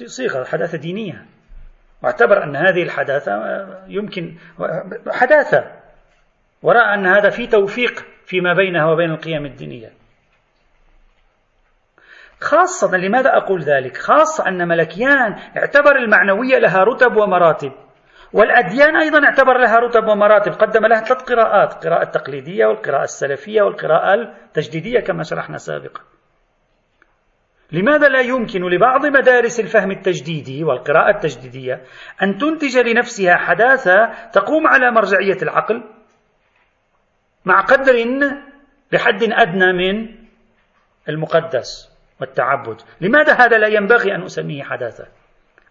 صيغة 0.06 0.44
حداثة 0.44 0.78
دينية 0.78 1.26
واعتبر 2.04 2.44
أن 2.44 2.56
هذه 2.56 2.84
الحداثة 2.84 3.32
يمكن 3.88 4.36
حداثة 5.08 5.72
ورأى 6.64 6.94
أن 6.94 7.06
هذا 7.06 7.30
في 7.30 7.48
توفيق 7.48 8.06
فيما 8.26 8.54
بينها 8.54 8.86
وبين 8.86 9.12
القيم 9.12 9.46
الدينية 9.46 9.92
خاصة 12.42 12.98
لماذا 12.98 13.38
أقول 13.38 13.62
ذلك؟ 13.62 13.98
خاصة 13.98 14.48
أن 14.48 14.68
ملكيان 14.68 15.36
اعتبر 15.58 15.96
المعنوية 15.96 16.58
لها 16.58 16.84
رتب 16.84 17.16
ومراتب 17.16 17.72
والأديان 18.34 18.96
أيضا 18.96 19.26
اعتبر 19.26 19.58
لها 19.58 19.80
رتب 19.80 20.08
ومراتب 20.08 20.52
قدم 20.52 20.86
لها 20.86 21.00
ثلاث 21.00 21.22
قراءات 21.22 21.86
قراءة 21.86 22.04
التقليدية 22.04 22.66
والقراءة 22.66 23.04
السلفية 23.04 23.62
والقراءة 23.62 24.14
التجديدية 24.14 25.00
كما 25.00 25.24
شرحنا 25.24 25.58
سابقا. 25.58 26.02
لماذا 27.72 28.08
لا 28.08 28.20
يمكن 28.20 28.62
لبعض 28.62 29.06
مدارس 29.06 29.60
الفهم 29.60 29.92
التجديدي 29.92 30.64
والقراءة 30.64 31.16
التجديدية 31.16 31.82
أن 32.24 32.38
تنتج 32.38 32.78
لنفسها 32.78 33.36
حداثة 33.36 34.12
تقوم 34.34 34.68
على 34.68 34.92
مرجعية 34.92 35.38
العقل 35.42 35.84
مع 37.46 37.62
قدر 37.62 37.94
بحد 38.92 39.24
أدنى 39.24 39.74
من 39.74 40.16
المقدس 41.10 41.98
والتعبد؟ 42.22 42.82
لماذا 43.02 43.34
هذا 43.34 43.58
لا 43.58 43.68
ينبغي 43.68 44.16
أن 44.16 44.24
أسميه 44.24 44.64
حداثة؟ 44.64 45.08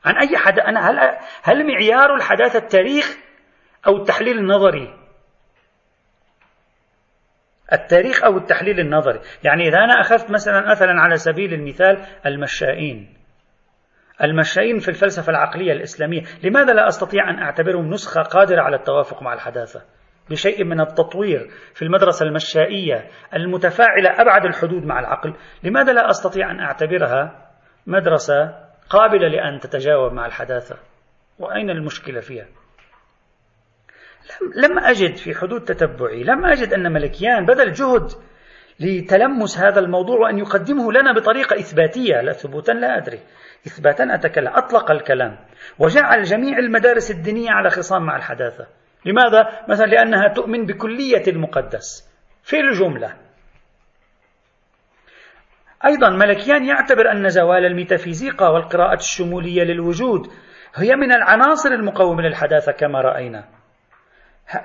عن 0.06 0.16
أي 0.16 0.36
حد 0.36 0.58
أنا 0.58 0.90
هل 0.90 1.18
هل 1.42 1.66
معيار 1.66 2.14
الحداثة 2.14 2.58
التاريخ 2.58 3.16
أو 3.86 3.96
التحليل 3.96 4.38
النظري؟ 4.38 4.94
التاريخ 7.72 8.24
أو 8.24 8.36
التحليل 8.36 8.80
النظري، 8.80 9.20
يعني 9.44 9.68
إذا 9.68 9.78
أنا 9.78 10.00
أخذت 10.00 10.30
مثلا 10.30 10.70
مثلا 10.70 11.00
على 11.00 11.16
سبيل 11.16 11.54
المثال 11.54 12.06
المشائين 12.26 13.16
المشائين 14.24 14.78
في 14.78 14.88
الفلسفة 14.88 15.30
العقلية 15.30 15.72
الإسلامية، 15.72 16.22
لماذا 16.44 16.72
لا 16.72 16.88
أستطيع 16.88 17.30
أن 17.30 17.38
أعتبرهم 17.38 17.90
نسخة 17.90 18.22
قادرة 18.22 18.62
على 18.62 18.76
التوافق 18.76 19.22
مع 19.22 19.34
الحداثة؟ 19.34 19.82
بشيء 20.30 20.64
من 20.64 20.80
التطوير 20.80 21.48
في 21.74 21.82
المدرسة 21.82 22.26
المشائية 22.26 23.10
المتفاعلة 23.34 24.10
أبعد 24.10 24.44
الحدود 24.44 24.84
مع 24.84 25.00
العقل، 25.00 25.34
لماذا 25.62 25.92
لا 25.92 26.10
أستطيع 26.10 26.50
أن 26.50 26.60
أعتبرها 26.60 27.48
مدرسة 27.86 28.65
قابلة 28.90 29.28
لأن 29.28 29.60
تتجاوب 29.60 30.12
مع 30.12 30.26
الحداثة. 30.26 30.76
وأين 31.38 31.70
المشكلة 31.70 32.20
فيها؟ 32.20 32.46
لم 34.56 34.78
أجد 34.78 35.16
في 35.16 35.34
حدود 35.34 35.64
تتبعي 35.64 36.22
لم 36.22 36.44
أجد 36.44 36.72
أن 36.72 36.92
ملكيان 36.92 37.46
بذل 37.46 37.72
جهد 37.72 38.10
لتلمس 38.80 39.58
هذا 39.58 39.80
الموضوع 39.80 40.18
وأن 40.18 40.38
يقدمه 40.38 40.92
لنا 40.92 41.12
بطريقة 41.12 41.56
إثباتية. 41.56 42.20
لا 42.20 42.32
ثبوتا 42.32 42.72
لا 42.72 42.96
أدري. 42.96 43.20
إثباتا 43.66 44.14
أتكلم. 44.14 44.48
أطلق 44.48 44.90
الكلام. 44.90 45.38
وجعل 45.78 46.22
جميع 46.22 46.58
المدارس 46.58 47.10
الدينية 47.10 47.50
على 47.50 47.70
خصام 47.70 48.02
مع 48.02 48.16
الحداثة. 48.16 48.66
لماذا؟ 49.06 49.64
مثلا 49.68 49.86
لأنها 49.86 50.28
تؤمن 50.28 50.66
بكلية 50.66 51.22
المقدس. 51.28 52.10
في 52.42 52.60
الجملة. 52.60 53.25
أيضا 55.84 56.10
ملكيان 56.10 56.64
يعتبر 56.64 57.12
أن 57.12 57.28
زوال 57.28 57.64
الميتافيزيقا 57.66 58.48
والقراءة 58.48 58.94
الشمولية 58.94 59.62
للوجود 59.62 60.26
هي 60.74 60.96
من 60.96 61.12
العناصر 61.12 61.70
المقومة 61.70 62.22
للحداثة 62.22 62.72
كما 62.72 63.00
رأينا. 63.00 63.44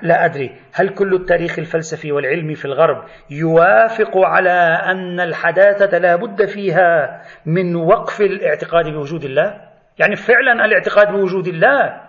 لا 0.02 0.24
أدري 0.24 0.60
هل 0.72 0.88
كل 0.88 1.14
التاريخ 1.14 1.58
الفلسفي 1.58 2.12
والعلمي 2.12 2.54
في 2.54 2.64
الغرب 2.64 3.04
يوافق 3.30 4.16
على 4.16 4.50
أن 4.84 5.20
الحداثة 5.20 5.98
لا 5.98 6.16
بد 6.16 6.46
فيها 6.46 7.22
من 7.46 7.76
وقف 7.76 8.20
الاعتقاد 8.20 8.88
بوجود 8.88 9.24
الله؟ 9.24 9.60
يعني 9.98 10.16
فعلا 10.16 10.64
الاعتقاد 10.64 11.08
بوجود 11.08 11.48
الله 11.48 12.00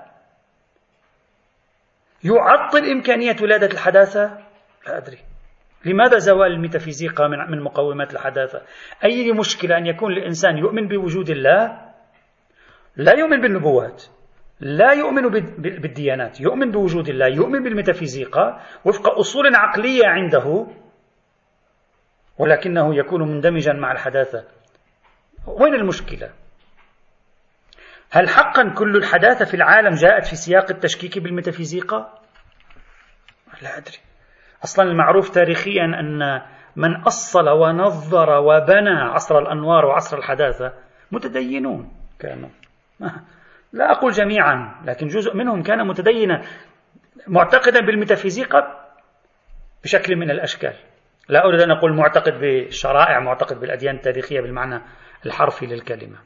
يعطل 2.24 2.90
إمكانية 2.92 3.36
ولادة 3.42 3.68
الحداثة؟ 3.68 4.38
لا 4.88 4.98
أدري. 4.98 5.33
لماذا 5.86 6.18
زوال 6.18 6.52
الميتافيزيقا 6.52 7.28
من 7.28 7.62
مقومات 7.62 8.14
الحداثة؟ 8.14 8.62
أي 9.04 9.32
مشكلة 9.32 9.78
أن 9.78 9.86
يكون 9.86 10.12
الإنسان 10.12 10.58
يؤمن 10.58 10.88
بوجود 10.88 11.30
الله 11.30 11.92
لا 12.96 13.14
يؤمن 13.14 13.42
بالنبوات 13.42 14.04
لا 14.60 14.94
يؤمن 14.94 15.30
بالديانات 15.58 16.42
يؤمن 16.42 16.72
بوجود 16.72 17.10
الله 17.10 17.28
يؤمن 17.28 17.64
بالميتافيزيقا 17.64 18.62
وفق 18.86 19.10
أصول 19.10 19.56
عقلية 19.56 20.08
عنده 20.08 20.68
ولكنه 22.38 22.96
يكون 22.96 23.22
مندمجا 23.22 23.74
مع 23.74 23.92
الحداثة 23.92 24.44
وين 25.48 25.74
المشكلة؟ 25.74 26.34
هل 28.12 28.30
حقا 28.30 28.74
كل 28.78 28.96
الحداثة 28.96 29.46
في 29.46 29.54
العالم 29.54 29.96
جاءت 29.96 30.26
في 30.26 30.36
سياق 30.36 30.72
التشكيك 30.72 31.20
بالميتافيزيقا؟ 31.20 32.20
لا 33.62 33.78
أدري 33.78 33.98
أصلا 34.64 34.92
المعروف 34.92 35.30
تاريخيا 35.30 35.84
أن 35.84 36.42
من 36.76 36.96
أصل 36.96 37.50
ونظر 37.50 38.30
وبنى 38.40 38.90
عصر 38.90 39.40
الأنوار 39.40 39.86
وعصر 39.86 40.18
الحداثة 40.18 40.74
متدينون 41.12 41.92
كانوا. 42.20 42.50
لا 43.74 43.92
أقول 43.92 44.12
جميعا 44.12 44.76
لكن 44.86 45.08
جزء 45.08 45.36
منهم 45.36 45.64
كان 45.64 45.88
متدينا 45.88 46.42
معتقدا 47.28 47.80
بالميتافيزيقا 47.80 48.90
بشكل 49.84 50.16
من 50.16 50.32
الأشكال. 50.32 50.74
لا 51.30 51.46
أريد 51.46 51.62
أن 51.62 51.72
أقول 51.72 51.94
معتقد 51.94 52.34
بالشرائع 52.34 53.20
معتقد 53.20 53.60
بالأديان 53.60 53.96
التاريخية 53.96 54.42
بالمعنى 54.42 54.82
الحرفي 55.26 55.66
للكلمة. 55.66 56.18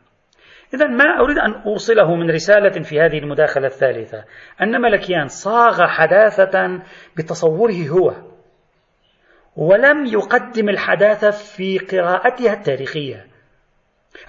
إذا 0.73 0.87
ما 0.87 1.19
أريد 1.19 1.37
أن 1.37 1.53
أوصله 1.53 2.15
من 2.15 2.31
رسالة 2.31 2.83
في 2.83 3.01
هذه 3.01 3.19
المداخلة 3.19 3.67
الثالثة 3.67 4.23
أن 4.61 4.81
ملكيان 4.81 5.27
صاغ 5.27 5.87
حداثة 5.87 6.81
بتصوره 7.17 7.87
هو. 7.87 8.13
ولم 9.57 10.05
يقدم 10.05 10.69
الحداثة 10.69 11.31
في 11.31 11.77
قراءتها 11.77 12.53
التاريخية 12.53 13.27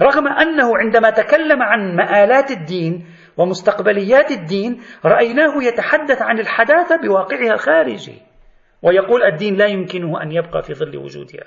رغم 0.00 0.28
أنه 0.28 0.78
عندما 0.78 1.10
تكلم 1.10 1.62
عن 1.62 1.96
مآلات 1.96 2.50
الدين 2.50 3.06
ومستقبليات 3.36 4.30
الدين 4.30 4.82
رأيناه 5.04 5.62
يتحدث 5.62 6.22
عن 6.22 6.38
الحداثة 6.38 6.96
بواقعها 6.96 7.54
الخارجي 7.54 8.22
ويقول 8.82 9.22
الدين 9.22 9.56
لا 9.56 9.66
يمكنه 9.66 10.22
أن 10.22 10.32
يبقى 10.32 10.62
في 10.62 10.74
ظل 10.74 10.96
وجودها. 10.96 11.44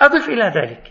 أضف 0.00 0.28
إلى 0.28 0.44
ذلك 0.44 0.89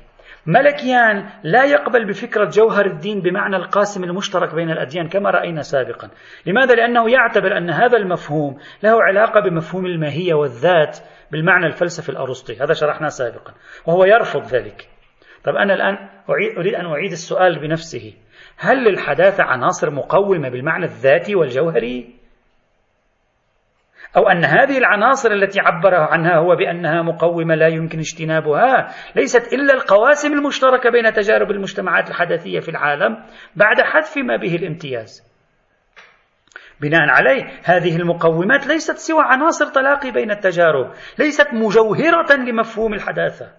ملكيان 0.50 1.30
لا 1.44 1.66
يقبل 1.66 2.08
بفكرة 2.08 2.46
جوهر 2.46 2.86
الدين 2.86 3.22
بمعنى 3.22 3.56
القاسم 3.56 4.04
المشترك 4.04 4.56
بين 4.56 4.72
الأديان 4.72 5.08
كما 5.08 5.30
رأينا 5.30 5.62
سابقا 5.62 6.10
لماذا؟ 6.46 6.76
لأنه 6.76 7.12
يعتبر 7.12 7.58
أن 7.58 7.70
هذا 7.70 7.98
المفهوم 7.98 8.58
له 8.84 9.04
علاقة 9.04 9.40
بمفهوم 9.40 9.86
الماهية 9.86 10.34
والذات 10.34 10.98
بالمعنى 11.32 11.66
الفلسفي 11.66 12.10
الأرسطي 12.10 12.64
هذا 12.64 12.74
شرحناه 12.74 13.08
سابقا 13.08 13.54
وهو 13.86 14.06
يرفض 14.06 14.46
ذلك 14.46 14.90
طب 15.44 15.56
أنا 15.56 15.74
الآن 15.74 16.10
أريد 16.58 16.76
أن 16.76 16.86
أعيد 16.86 17.12
السؤال 17.12 17.60
بنفسه 17.60 18.14
هل 18.58 18.84
للحداثة 18.84 19.44
عناصر 19.44 19.90
مقومة 19.90 20.50
بالمعنى 20.50 20.86
الذاتي 20.86 21.36
والجوهري؟ 21.36 22.19
أو 24.18 24.30
أن 24.30 24.46
هذه 24.46 24.78
العناصر 24.78 25.32
التي 25.32 25.60
عبر 25.60 25.96
عنها 25.96 26.36
هو 26.38 26.56
بأنها 26.56 27.02
مقومة 27.02 27.56
لا 27.56 27.68
يمكن 27.68 28.00
اجتنابها 28.00 28.88
ليست 29.16 29.54
إلا 29.54 29.74
القواسم 29.74 30.34
المشتركة 30.34 30.90
بين 30.90 31.14
تجارب 31.14 31.52
المجتمعات 31.52 32.10
الحدثية 32.10 32.60
في 32.60 32.70
العالم 32.70 33.24
بعد 33.56 33.82
حذف 33.82 34.18
ما 34.18 34.36
به 34.36 34.56
الامتياز. 34.56 35.30
بناء 36.82 37.10
عليه 37.10 37.44
هذه 37.64 37.96
المقومات 37.96 38.68
ليست 38.68 38.98
سوى 38.98 39.24
عناصر 39.24 39.66
تلاقي 39.66 40.12
بين 40.12 40.32
التجارب 40.32 40.92
ليست 41.20 41.48
مجوهرة 41.54 42.34
لمفهوم 42.34 42.94
الحداثة. 42.94 43.52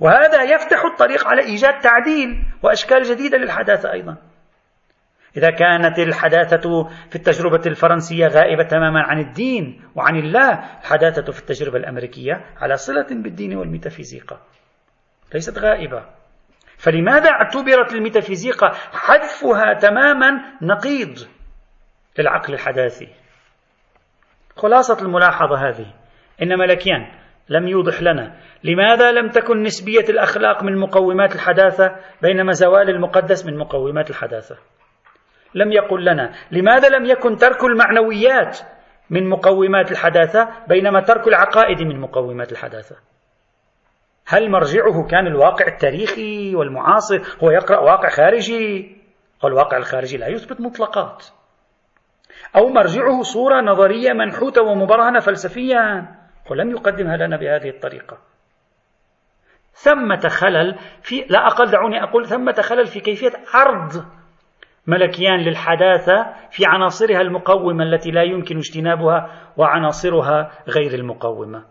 وهذا 0.00 0.42
يفتح 0.42 0.84
الطريق 0.92 1.26
على 1.26 1.42
إيجاد 1.42 1.78
تعديل 1.78 2.44
وأشكال 2.62 3.02
جديدة 3.02 3.38
للحداثة 3.38 3.92
أيضا. 3.92 4.16
إذا 5.36 5.50
كانت 5.50 5.98
الحداثة 5.98 6.84
في 6.84 7.16
التجربة 7.16 7.60
الفرنسية 7.66 8.26
غائبة 8.26 8.62
تماما 8.62 9.02
عن 9.02 9.18
الدين 9.18 9.82
وعن 9.94 10.16
الله 10.16 10.50
الحداثة 10.80 11.32
في 11.32 11.40
التجربة 11.40 11.78
الأمريكية 11.78 12.44
على 12.56 12.76
صلة 12.76 13.06
بالدين 13.10 13.56
والميتافيزيقا 13.56 14.40
ليست 15.34 15.58
غائبة. 15.58 16.04
فلماذا 16.78 17.30
اعتبرت 17.30 17.92
الميتافيزيقا 17.92 18.72
حذفها 18.92 19.74
تماما 19.74 20.30
نقيض 20.62 21.18
للعقل 22.18 22.54
الحداثي؟ 22.54 23.08
خلاصة 24.56 25.06
الملاحظة 25.06 25.68
هذه. 25.68 25.94
إن 26.42 26.58
ملكيان 26.58 27.06
لم 27.48 27.68
يوضح 27.68 28.02
لنا 28.02 28.36
لماذا 28.64 29.12
لم 29.12 29.28
تكن 29.28 29.62
نسبية 29.62 30.04
الأخلاق 30.08 30.62
من 30.64 30.78
مقومات 30.78 31.34
الحداثة 31.34 31.96
بينما 32.22 32.52
زوال 32.52 32.90
المقدس 32.90 33.46
من 33.46 33.58
مقومات 33.58 34.10
الحداثة. 34.10 34.56
لم 35.56 35.72
يقل 35.72 36.04
لنا. 36.04 36.32
لماذا 36.50 36.88
لم 36.88 37.04
يكن 37.04 37.36
ترك 37.36 37.64
المعنويات 37.64 38.58
من 39.10 39.28
مقومات 39.28 39.92
الحداثة 39.92 40.48
بينما 40.68 41.00
ترك 41.00 41.28
العقائد 41.28 41.82
من 41.82 42.00
مقومات 42.00 42.52
الحداثة؟ 42.52 42.96
هل 44.26 44.50
مرجعه 44.50 45.06
كان 45.06 45.26
الواقع 45.26 45.66
التاريخي 45.66 46.54
والمعاصر؟ 46.54 47.18
هو 47.44 47.50
يقرأ 47.50 47.78
واقع 47.78 48.08
خارجي؟ 48.08 48.96
والواقع 49.44 49.76
الخارجي 49.76 50.16
لا 50.16 50.28
يثبت 50.28 50.60
مطلقات. 50.60 51.26
أو 52.56 52.68
مرجعه 52.68 53.22
صورة 53.22 53.60
نظرية 53.60 54.12
منحوتة 54.12 54.62
ومبرهنة 54.62 55.20
فلسفيا؟ 55.20 56.14
ولم 56.50 56.70
يقدمها 56.70 57.16
لنا 57.16 57.36
بهذه 57.36 57.68
الطريقة. 57.68 58.18
ثمة 59.72 60.28
خلل 60.28 60.78
في 61.02 61.24
لا 61.28 61.46
أقل 61.46 61.70
دعوني 61.70 62.02
أقول 62.02 62.26
ثمة 62.26 62.62
خلل 62.62 62.86
في 62.86 63.00
كيفية 63.00 63.32
عرض 63.54 64.04
ملكيان 64.86 65.40
للحداثة 65.40 66.32
في 66.50 66.62
عناصرها 66.66 67.20
المقومة 67.20 67.84
التي 67.84 68.10
لا 68.10 68.22
يمكن 68.22 68.56
اجتنابها 68.56 69.30
وعناصرها 69.56 70.50
غير 70.68 70.94
المقومة. 70.94 71.64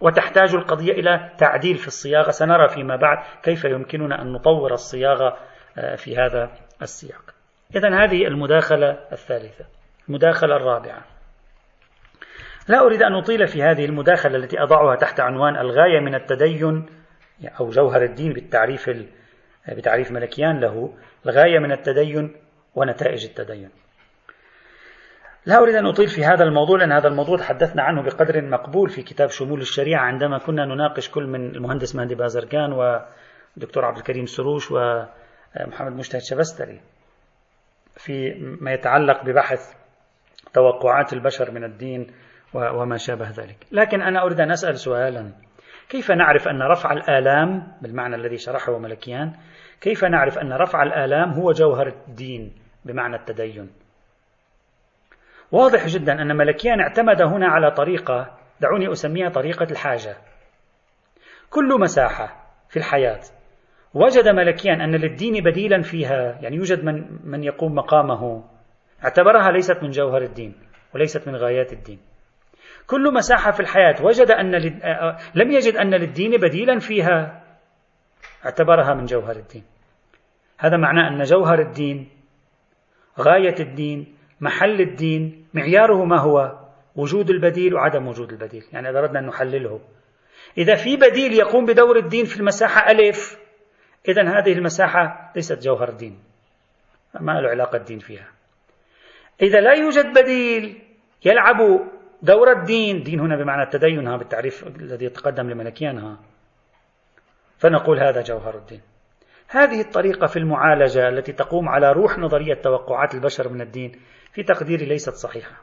وتحتاج 0.00 0.54
القضية 0.54 0.92
إلى 0.92 1.30
تعديل 1.38 1.76
في 1.76 1.86
الصياغة. 1.86 2.30
سنرى 2.30 2.68
فيما 2.68 2.96
بعد 2.96 3.18
كيف 3.42 3.64
يمكننا 3.64 4.22
أن 4.22 4.32
نطور 4.32 4.72
الصياغة 4.72 5.36
آه، 5.78 5.94
في 5.94 6.16
هذا 6.16 6.50
السياق. 6.82 7.22
إذا 7.76 8.04
هذه 8.04 8.26
المداخلة 8.26 8.98
الثالثة. 9.12 9.64
المداخلة 10.08 10.56
الرابعة. 10.56 11.04
لا 12.68 12.80
أريد 12.80 13.02
أن 13.02 13.14
أطيل 13.14 13.46
في 13.46 13.62
هذه 13.62 13.84
المداخلة 13.84 14.36
التي 14.36 14.62
أضعها 14.62 14.96
تحت 14.96 15.20
عنوان 15.20 15.56
الغاية 15.56 16.00
من 16.00 16.14
التدين 16.14 16.86
أو 17.60 17.68
جوهر 17.68 18.02
الدين 18.02 18.32
بالتعريف 18.32 18.90
بتعريف 19.68 20.12
ملكيان 20.12 20.60
له. 20.60 20.94
الغاية 21.26 21.58
من 21.58 21.72
التدين 21.72 22.36
ونتائج 22.74 23.24
التدين. 23.24 23.70
لا 25.46 25.58
أريد 25.58 25.74
أن 25.74 25.86
أطيل 25.86 26.08
في 26.08 26.24
هذا 26.24 26.44
الموضوع 26.44 26.78
لأن 26.78 26.92
هذا 26.92 27.08
الموضوع 27.08 27.38
تحدثنا 27.38 27.82
عنه 27.82 28.02
بقدر 28.02 28.42
مقبول 28.44 28.90
في 28.90 29.02
كتاب 29.02 29.28
شمول 29.30 29.60
الشريعة. 29.60 30.00
عندما 30.00 30.38
كنا 30.38 30.64
نناقش 30.64 31.10
كل 31.10 31.26
من 31.26 31.54
المهندس 31.54 31.96
مهدي 31.96 32.14
بازرقان 32.14 32.72
والدكتور 32.72 33.84
عبد 33.84 33.96
الكريم 33.96 34.26
سروش 34.26 34.70
ومحمد 34.70 35.92
مجتهد 35.92 36.20
شبستري 36.20 36.80
في 37.96 38.34
ما 38.60 38.72
يتعلق 38.72 39.24
ببحث 39.24 39.74
توقعات 40.54 41.12
البشر 41.12 41.50
من 41.50 41.64
الدين 41.64 42.06
وما 42.54 42.96
شابه 42.96 43.30
ذلك. 43.30 43.66
لكن 43.72 44.02
أنا 44.02 44.22
أريد 44.22 44.40
أن 44.40 44.50
أسأل 44.50 44.78
سؤالا. 44.78 45.32
كيف 45.88 46.10
نعرف 46.10 46.48
أن 46.48 46.62
رفع 46.62 46.92
الآلام 46.92 47.72
بالمعنى 47.82 48.14
الذي 48.14 48.36
شرحه 48.36 48.78
ملكيان 48.78 49.32
كيف 49.80 50.04
نعرف 50.04 50.38
أن 50.38 50.52
رفع 50.52 50.82
الآلام 50.82 51.32
هو 51.32 51.52
جوهر 51.52 51.86
الدين؟ 51.86 52.52
بمعنى 52.84 53.16
التدين. 53.16 53.70
واضح 55.52 55.86
جدا 55.86 56.22
أن 56.22 56.36
ملكيان 56.36 56.80
اعتمد 56.80 57.22
هنا 57.22 57.48
على 57.48 57.70
طريقة 57.70 58.38
دعوني 58.60 58.92
أسميها 58.92 59.28
طريقة 59.28 59.66
الحاجة. 59.70 60.16
كل 61.50 61.80
مساحة 61.80 62.46
في 62.68 62.76
الحياة 62.76 63.20
وجد 63.94 64.28
ملكيان 64.28 64.80
أن 64.80 64.96
للدين 64.96 65.44
بديلا 65.44 65.82
فيها 65.82 66.38
يعني 66.40 66.56
يوجد 66.56 66.84
من, 66.84 67.18
من 67.24 67.44
يقوم 67.44 67.74
مقامه. 67.74 68.44
اعتبرها 69.04 69.50
ليست 69.50 69.82
من 69.82 69.90
جوهر 69.90 70.22
الدين 70.22 70.54
وليست 70.94 71.28
من 71.28 71.36
غايات 71.36 71.72
الدين. 71.72 71.98
كل 72.86 73.14
مساحة 73.14 73.50
في 73.50 73.60
الحياة 73.60 74.04
وجد 74.04 74.30
أن 74.30 74.50
لم 75.34 75.50
يجد 75.50 75.76
أن 75.76 75.94
للدين 75.94 76.30
بديلا 76.30 76.78
فيها 76.78 77.42
اعتبرها 78.44 78.94
من 78.94 79.04
جوهر 79.04 79.36
الدين. 79.36 79.64
هذا 80.58 80.76
معناه 80.76 81.08
أن 81.08 81.22
جوهر 81.22 81.58
الدين 81.58 82.19
غاية 83.20 83.54
الدين 83.60 84.16
محل 84.40 84.80
الدين 84.80 85.46
معياره 85.54 86.04
ما 86.04 86.18
هو؟ 86.18 86.58
وجود 86.96 87.30
البديل 87.30 87.74
وعدم 87.74 88.08
وجود 88.08 88.30
البديل. 88.32 88.64
يعني 88.72 88.90
إذا 88.90 88.98
أردنا 88.98 89.18
أن 89.18 89.26
نحلله. 89.26 89.80
إذا 90.58 90.74
في 90.74 90.96
بديل 90.96 91.32
يقوم 91.32 91.66
بدور 91.66 91.96
الدين 91.98 92.24
في 92.24 92.36
المساحة 92.36 92.90
ألف 92.90 93.38
إذا 94.08 94.22
هذه 94.22 94.52
المساحة 94.52 95.32
ليست 95.36 95.62
جوهر 95.62 95.88
الدين 95.88 96.18
ما 97.20 97.40
له 97.40 97.48
علاقة 97.48 97.76
الدين 97.76 97.98
فيها. 97.98 98.28
إذا 99.42 99.60
لا 99.60 99.72
يوجد 99.72 100.06
بديل 100.18 100.82
يلعب 101.24 101.56
دور 102.22 102.52
الدين 102.52 103.02
دين 103.02 103.20
هنا 103.20 103.36
بمعنى 103.36 103.62
التدين 103.62 104.06
ها 104.06 104.16
بالتعريف 104.16 104.66
الذي 104.66 105.04
يتقدم 105.04 105.50
لملكيان 105.50 105.98
ها 105.98 106.18
فنقول 107.58 107.98
هذا 108.00 108.22
جوهر 108.22 108.56
الدين. 108.56 108.80
هذه 109.52 109.80
الطريقة 109.80 110.26
في 110.26 110.36
المعالجة 110.36 111.08
التي 111.08 111.32
تقوم 111.32 111.68
على 111.68 111.92
روح 111.92 112.18
نظرية 112.18 112.54
توقعات 112.54 113.14
البشر 113.14 113.48
من 113.48 113.60
الدين 113.60 113.92
في 114.32 114.42
تقديري 114.42 114.86
ليست 114.86 115.12
صحيحة. 115.12 115.62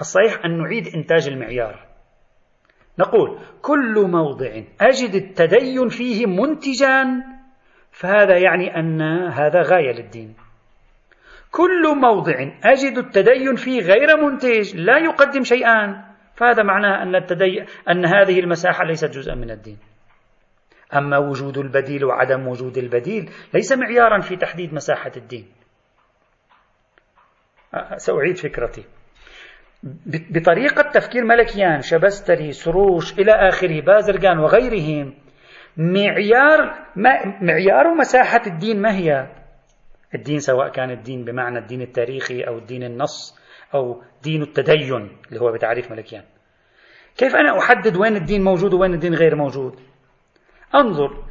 الصحيح 0.00 0.44
أن 0.44 0.58
نعيد 0.58 0.86
إنتاج 0.94 1.28
المعيار. 1.28 1.86
نقول 2.98 3.38
كل 3.62 4.10
موضع 4.10 4.62
أجد 4.80 5.14
التدين 5.14 5.88
فيه 5.88 6.26
منتجا 6.26 7.04
فهذا 7.90 8.38
يعني 8.38 8.76
أن 8.76 9.02
هذا 9.28 9.62
غاية 9.62 9.92
للدين. 9.92 10.36
كل 11.50 11.96
موضع 12.00 12.34
أجد 12.64 12.98
التدين 12.98 13.54
فيه 13.54 13.80
غير 13.80 14.16
منتج 14.16 14.76
لا 14.76 14.98
يقدم 14.98 15.42
شيئا 15.42 16.04
فهذا 16.34 16.62
معناه 16.62 17.02
أن 17.02 17.14
التدين 17.14 17.66
أن 17.90 18.06
هذه 18.06 18.40
المساحة 18.40 18.84
ليست 18.84 19.10
جزءا 19.10 19.34
من 19.34 19.50
الدين. 19.50 19.95
أما 20.94 21.18
وجود 21.18 21.58
البديل 21.58 22.04
وعدم 22.04 22.48
وجود 22.48 22.78
البديل 22.78 23.30
ليس 23.54 23.72
معيارا 23.72 24.20
في 24.20 24.36
تحديد 24.36 24.74
مساحة 24.74 25.12
الدين. 25.16 25.46
سأعيد 27.96 28.36
فكرتي. 28.36 28.84
بطريقة 30.30 30.82
تفكير 30.82 31.24
ملكيان 31.24 31.80
شبستري 31.80 32.52
سروش 32.52 33.18
إلى 33.18 33.32
آخره 33.32 33.80
بازرغان 33.80 34.38
وغيرهم 34.38 35.14
معيار 35.76 36.74
معيار 37.42 37.94
مساحة 37.94 38.42
الدين 38.46 38.82
ما 38.82 38.96
هي؟ 38.96 39.26
الدين 40.14 40.38
سواء 40.38 40.68
كان 40.68 40.90
الدين 40.90 41.24
بمعنى 41.24 41.58
الدين 41.58 41.82
التاريخي 41.82 42.42
أو 42.42 42.58
الدين 42.58 42.82
النص 42.82 43.38
أو 43.74 44.02
دين 44.22 44.42
التدين 44.42 45.18
اللي 45.28 45.40
هو 45.40 45.52
بتعريف 45.52 45.90
ملكيان. 45.90 46.22
كيف 47.16 47.36
أنا 47.36 47.58
أحدد 47.58 47.96
وين 47.96 48.16
الدين 48.16 48.44
موجود 48.44 48.74
وين 48.74 48.94
الدين 48.94 49.14
غير 49.14 49.36
موجود؟ 49.36 49.80
انظر 50.74 51.24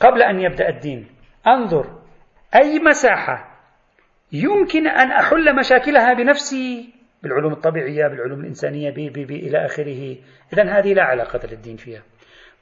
قبل 0.00 0.22
أن 0.22 0.40
يبدأ 0.40 0.68
الدين. 0.68 1.08
انظر 1.46 2.02
أي 2.54 2.78
مساحة 2.78 3.58
يمكن 4.32 4.86
أن 4.86 5.10
أحل 5.10 5.56
مشاكلها 5.56 6.12
بنفسي 6.12 6.94
بالعلوم 7.22 7.52
الطبيعية 7.52 8.08
بالعلوم 8.08 8.40
الإنسانية 8.40 8.90
بي 8.90 9.10
بي 9.10 9.24
بي 9.24 9.36
إلى 9.36 9.66
آخره. 9.66 10.16
إذا 10.52 10.78
هذه 10.78 10.94
لا 10.94 11.02
علاقة 11.02 11.40
للدين 11.46 11.76
فيها. 11.76 12.02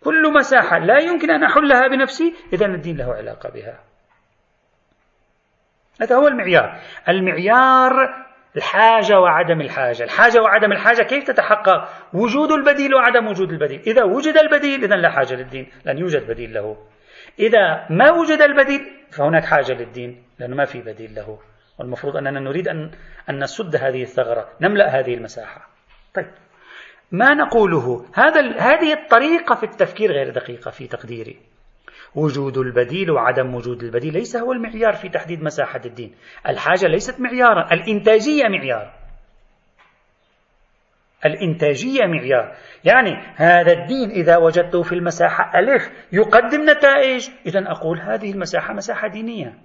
كل 0.04 0.32
مساحة 0.32 0.78
لا 0.78 0.98
يمكن 0.98 1.30
أن 1.30 1.44
أحلها 1.44 1.88
بنفسي 1.88 2.34
إذا 2.52 2.66
الدين 2.66 2.96
له 2.96 3.14
علاقة 3.14 3.50
بها. 3.50 3.80
هذا 6.00 6.16
هو 6.16 6.28
المعيار. 6.28 6.80
المعيار 7.08 8.26
الحاجة 8.56 9.20
وعدم 9.20 9.60
الحاجة. 9.60 10.02
الحاجة 10.04 10.42
وعدم 10.42 10.72
الحاجة 10.72 11.02
كيف 11.02 11.24
تتحقق؟ 11.24 11.88
وجود 12.12 12.52
البديل 12.52 12.94
وعدم 12.94 13.26
وجود 13.26 13.52
البديل. 13.52 13.80
إذا 13.86 14.04
وجد 14.04 14.36
البديل 14.36 14.84
إذا 14.84 14.96
لا 14.96 15.10
حاجة 15.10 15.34
للدين. 15.34 15.66
لن 15.84 15.98
يوجد 15.98 16.26
بديل 16.26 16.54
له. 16.54 16.76
إذا 17.38 17.86
ما 17.90 18.12
وجد 18.12 18.40
البديل 18.42 18.80
فهناك 19.10 19.44
حاجة 19.44 19.72
للدين 19.72 20.22
لأنه 20.38 20.56
ما 20.56 20.64
في 20.64 20.80
بديل 20.80 21.14
له. 21.14 21.38
والمفروض 21.78 22.16
أننا 22.16 22.40
نريد 22.40 22.68
أن, 22.68 22.90
أن 23.30 23.42
نسد 23.42 23.76
هذه 23.76 24.02
الثغرة 24.02 24.48
نملأ 24.60 24.88
هذه 25.00 25.14
المساحة. 25.14 25.68
طيب. 26.14 26.30
ما 27.12 27.34
نقوله؟ 27.34 28.06
هذا 28.14 28.40
هذه 28.40 28.92
الطريقة 28.92 29.54
في 29.54 29.62
التفكير 29.62 30.12
غير 30.12 30.30
دقيقة 30.30 30.70
في 30.70 30.86
تقديري. 30.86 31.51
وجود 32.14 32.58
البديل 32.58 33.10
وعدم 33.10 33.54
وجود 33.54 33.82
البديل. 33.82 34.12
ليس 34.12 34.36
هو 34.36 34.52
المعيار 34.52 34.92
في 34.92 35.08
تحديد 35.08 35.42
مساحة 35.42 35.80
الدين. 35.86 36.14
الحاجة 36.48 36.86
ليست 36.86 37.20
معيارا 37.20 37.72
الإنتاجية 37.72 38.48
معيار. 38.48 38.92
الإنتاجية 41.26 42.06
معيار. 42.06 42.56
يعني 42.84 43.10
هذا 43.36 43.72
الدين 43.72 44.10
إذا 44.10 44.36
وجدته 44.36 44.82
في 44.82 44.92
المساحة 44.92 45.58
ألف 45.58 45.82
يقدم 46.12 46.70
نتائج. 46.70 47.28
إذا 47.46 47.70
أقول 47.70 48.00
هذه 48.00 48.32
المساحة 48.32 48.74
مساحة 48.74 49.08
دينية. 49.08 49.58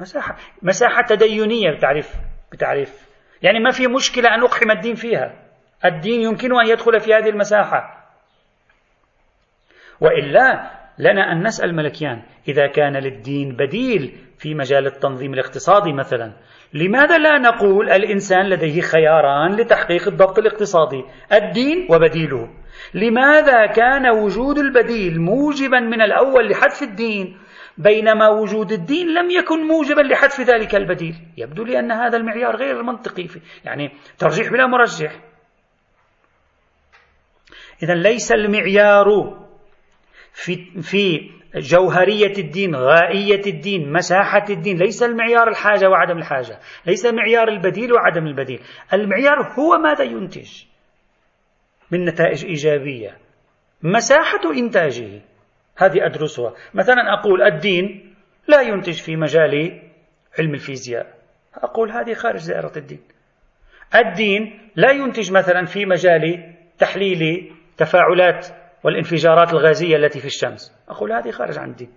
مساحة 0.00 0.36
مساحة 0.62 1.02
تدينية 1.02 1.70
بتعرف 1.76 2.14
بتعرف. 2.52 3.08
يعني 3.42 3.60
ما 3.60 3.70
في 3.70 3.86
مشكلة 3.86 4.34
أن 4.34 4.42
أقحم 4.42 4.70
الدين 4.70 4.94
فيها. 4.94 5.42
الدين 5.84 6.20
يمكن 6.20 6.60
أن 6.60 6.66
يدخل 6.66 7.00
في 7.00 7.14
هذه 7.14 7.28
المساحة. 7.28 8.01
وإلا 10.02 10.70
لنا 10.98 11.32
أن 11.32 11.46
نسأل 11.46 11.74
ملكيان 11.74 12.22
إذا 12.48 12.66
كان 12.66 12.96
للدين 12.96 13.56
بديل 13.56 14.18
في 14.38 14.54
مجال 14.54 14.86
التنظيم 14.86 15.34
الاقتصادي 15.34 15.92
مثلا 15.92 16.32
لماذا 16.74 17.18
لا 17.18 17.38
نقول 17.38 17.90
الإنسان 17.90 18.48
لديه 18.48 18.80
خياران 18.80 19.56
لتحقيق 19.56 20.08
الضبط 20.08 20.38
الاقتصادي 20.38 21.04
الدين 21.32 21.88
وبديله؟ 21.90 22.48
لماذا 22.94 23.66
كان 23.66 24.10
وجود 24.10 24.58
البديل 24.58 25.20
موجبا 25.20 25.80
من 25.80 26.02
الأول 26.02 26.50
لحذف 26.50 26.82
الدين 26.82 27.38
بينما 27.78 28.28
وجود 28.28 28.72
الدين 28.72 29.08
لم 29.08 29.30
يكن 29.30 29.66
موجبا 29.68 30.00
لحذف 30.00 30.40
ذلك 30.40 30.74
البديل؟ 30.74 31.14
يبدو 31.36 31.64
لي 31.64 31.78
أن 31.78 31.92
هذا 31.92 32.16
المعيار 32.16 32.56
غير 32.56 32.82
منطقي 32.82 33.26
يعني 33.64 33.90
ترجيح 34.18 34.52
بلا 34.52 34.66
مرجح. 34.66 35.12
إذا 37.82 37.94
ليس 37.94 38.32
المعيار 38.32 39.41
في 40.32 40.56
في 40.82 41.30
جوهرية 41.54 42.38
الدين 42.38 42.76
غائية 42.76 43.46
الدين 43.46 43.92
مساحة 43.92 44.44
الدين 44.50 44.76
ليس 44.76 45.02
المعيار 45.02 45.48
الحاجة 45.48 45.88
وعدم 45.88 46.18
الحاجة 46.18 46.58
ليس 46.86 47.06
معيار 47.06 47.48
البديل 47.48 47.92
وعدم 47.92 48.26
البديل. 48.26 48.60
المعيار 48.92 49.42
هو 49.58 49.78
ماذا 49.78 50.04
ينتج؟ 50.04 50.64
من 51.90 52.04
نتائج 52.04 52.44
إيجابية. 52.44 53.18
مساحة 53.82 54.52
إنتاجه. 54.52 55.20
هذه 55.76 56.06
أدرسها. 56.06 56.54
مثلا 56.74 57.12
أقول 57.12 57.42
الدين 57.42 58.14
لا 58.48 58.60
ينتج 58.60 59.02
في 59.02 59.16
مجال 59.16 59.82
علم 60.38 60.54
الفيزياء. 60.54 61.14
أقول 61.54 61.90
هذه 61.90 62.14
خارج 62.14 62.48
دائرة 62.48 62.72
الدين. 62.76 63.00
الدين 63.94 64.70
لا 64.76 64.90
ينتج 64.90 65.32
مثلا 65.32 65.64
في 65.64 65.86
مجال 65.86 66.54
تحليل 66.78 67.52
تفاعلات 67.76 68.46
والانفجارات 68.84 69.52
الغازية 69.52 69.96
التي 69.96 70.20
في 70.20 70.26
الشمس. 70.26 70.84
أقول 70.88 71.12
هذه 71.12 71.30
خارج 71.30 71.58
عن 71.58 71.70
الدين. 71.70 71.92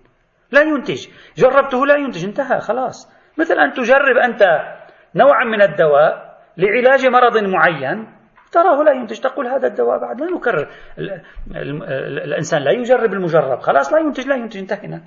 لا 0.50 0.60
ينتج. 0.60 1.06
جربته 1.36 1.86
لا 1.86 1.96
ينتج. 1.96 2.24
انتهى 2.24 2.60
خلاص. 2.60 3.12
مثل 3.38 3.54
أن 3.54 3.72
تجرب 3.72 4.16
أنت 4.16 4.42
نوعا 5.14 5.44
من 5.44 5.62
الدواء 5.62 6.38
لعلاج 6.56 7.06
مرض 7.06 7.38
معين 7.38 8.06
تراه 8.52 8.82
لا 8.82 8.92
ينتج. 8.92 9.20
تقول 9.20 9.46
هذا 9.46 9.66
الدواء 9.66 9.98
بعد 9.98 10.20
لا 10.20 10.26
نكرر. 10.26 10.68
الإنسان 12.24 12.62
لا 12.62 12.70
يجرب 12.70 13.12
المجرب. 13.12 13.60
خلاص 13.60 13.92
لا 13.92 13.98
ينتج 13.98 14.26
لا 14.26 14.36
ينتج. 14.36 14.58
انتهينا. 14.58 15.02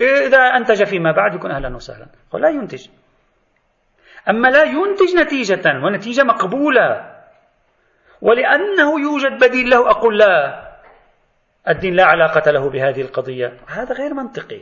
إذا 0.00 0.38
أنتج 0.38 0.84
فيما 0.84 1.12
بعد 1.12 1.34
يكون 1.34 1.50
أهلا 1.50 1.76
وسهلا. 1.76 2.06
لا 2.34 2.48
ينتج. 2.48 2.88
أما 4.30 4.48
لا 4.48 4.62
ينتج 4.62 5.16
نتيجة 5.16 5.84
ونتيجة 5.84 6.22
مقبولة 6.22 7.14
ولأنه 8.22 9.00
يوجد 9.00 9.44
بديل 9.44 9.70
له 9.70 9.90
أقول 9.90 10.18
لا. 10.18 10.67
الدين 11.68 11.94
لا 11.94 12.04
علاقة 12.04 12.50
له 12.50 12.70
بهذه 12.70 13.00
القضية. 13.00 13.52
هذا 13.66 13.94
غير 13.94 14.14
منطقي. 14.14 14.60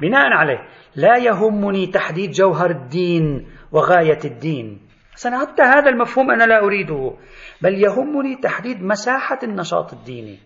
بناء 0.00 0.32
عليه 0.32 0.68
لا 0.96 1.16
يهمني 1.16 1.86
تحديد 1.86 2.30
جوهر 2.30 2.70
الدين 2.70 3.48
وغاية 3.72 4.18
الدين. 4.24 4.80
حتى 5.24 5.62
هذا 5.62 5.88
المفهوم 5.88 6.30
أنا 6.30 6.44
لا 6.44 6.64
أريده. 6.64 7.12
بل 7.62 7.74
يهمني 7.74 8.36
تحديد 8.36 8.82
مساحة 8.82 9.38
النشاط 9.42 9.92
الديني. 9.92 10.38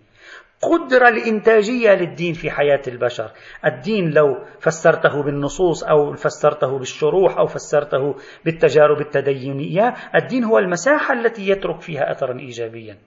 قدرة 0.63 1.09
الإنتاجية 1.09 1.91
للدين 1.91 2.35
في 2.35 2.51
حياة 2.51 2.83
البشر. 2.89 3.31
الدين 3.65 4.11
لو 4.11 4.45
فسرته 4.61 5.23
بالنصوص 5.23 5.85
أو 5.85 6.13
فسرته 6.13 6.79
بالشروح 6.79 7.39
أو 7.39 7.47
فسرته 7.47 8.15
بالتجارب 8.45 9.01
التدينية 9.01 9.95
الدين 10.15 10.45
هو 10.45 10.59
المساحة 10.59 11.15
التي 11.15 11.49
يترك 11.49 11.81
فيها 11.81 12.11
أثرا 12.11 12.39
إيجابيا. 12.39 12.99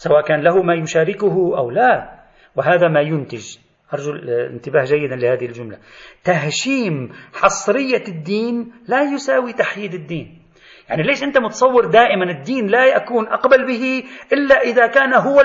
سواء 0.00 0.22
كان 0.22 0.40
له 0.40 0.62
ما 0.62 0.74
يشاركه 0.74 1.58
أو 1.58 1.70
لا. 1.70 2.20
وهذا 2.56 2.88
ما 2.88 3.00
ينتج. 3.00 3.56
أرجو 3.94 4.12
الانتباه 4.12 4.84
جيدا 4.84 5.16
لهذه 5.16 5.46
الجملة. 5.46 5.78
تهشيم 6.24 7.12
حصرية 7.32 8.04
الدين 8.08 8.72
لا 8.88 9.02
يساوي 9.02 9.52
تحييد 9.52 9.94
الدين. 9.94 10.42
يعني 10.88 11.02
ليش 11.02 11.22
أنت 11.22 11.38
متصور 11.38 11.86
دائما 11.86 12.30
الدين 12.30 12.66
لا 12.66 12.86
يكون 12.86 13.28
أقبل 13.28 13.66
به 13.66 14.04
إلا 14.32 14.54
إذا 14.54 14.86
كان 14.86 15.14
هو 15.14 15.42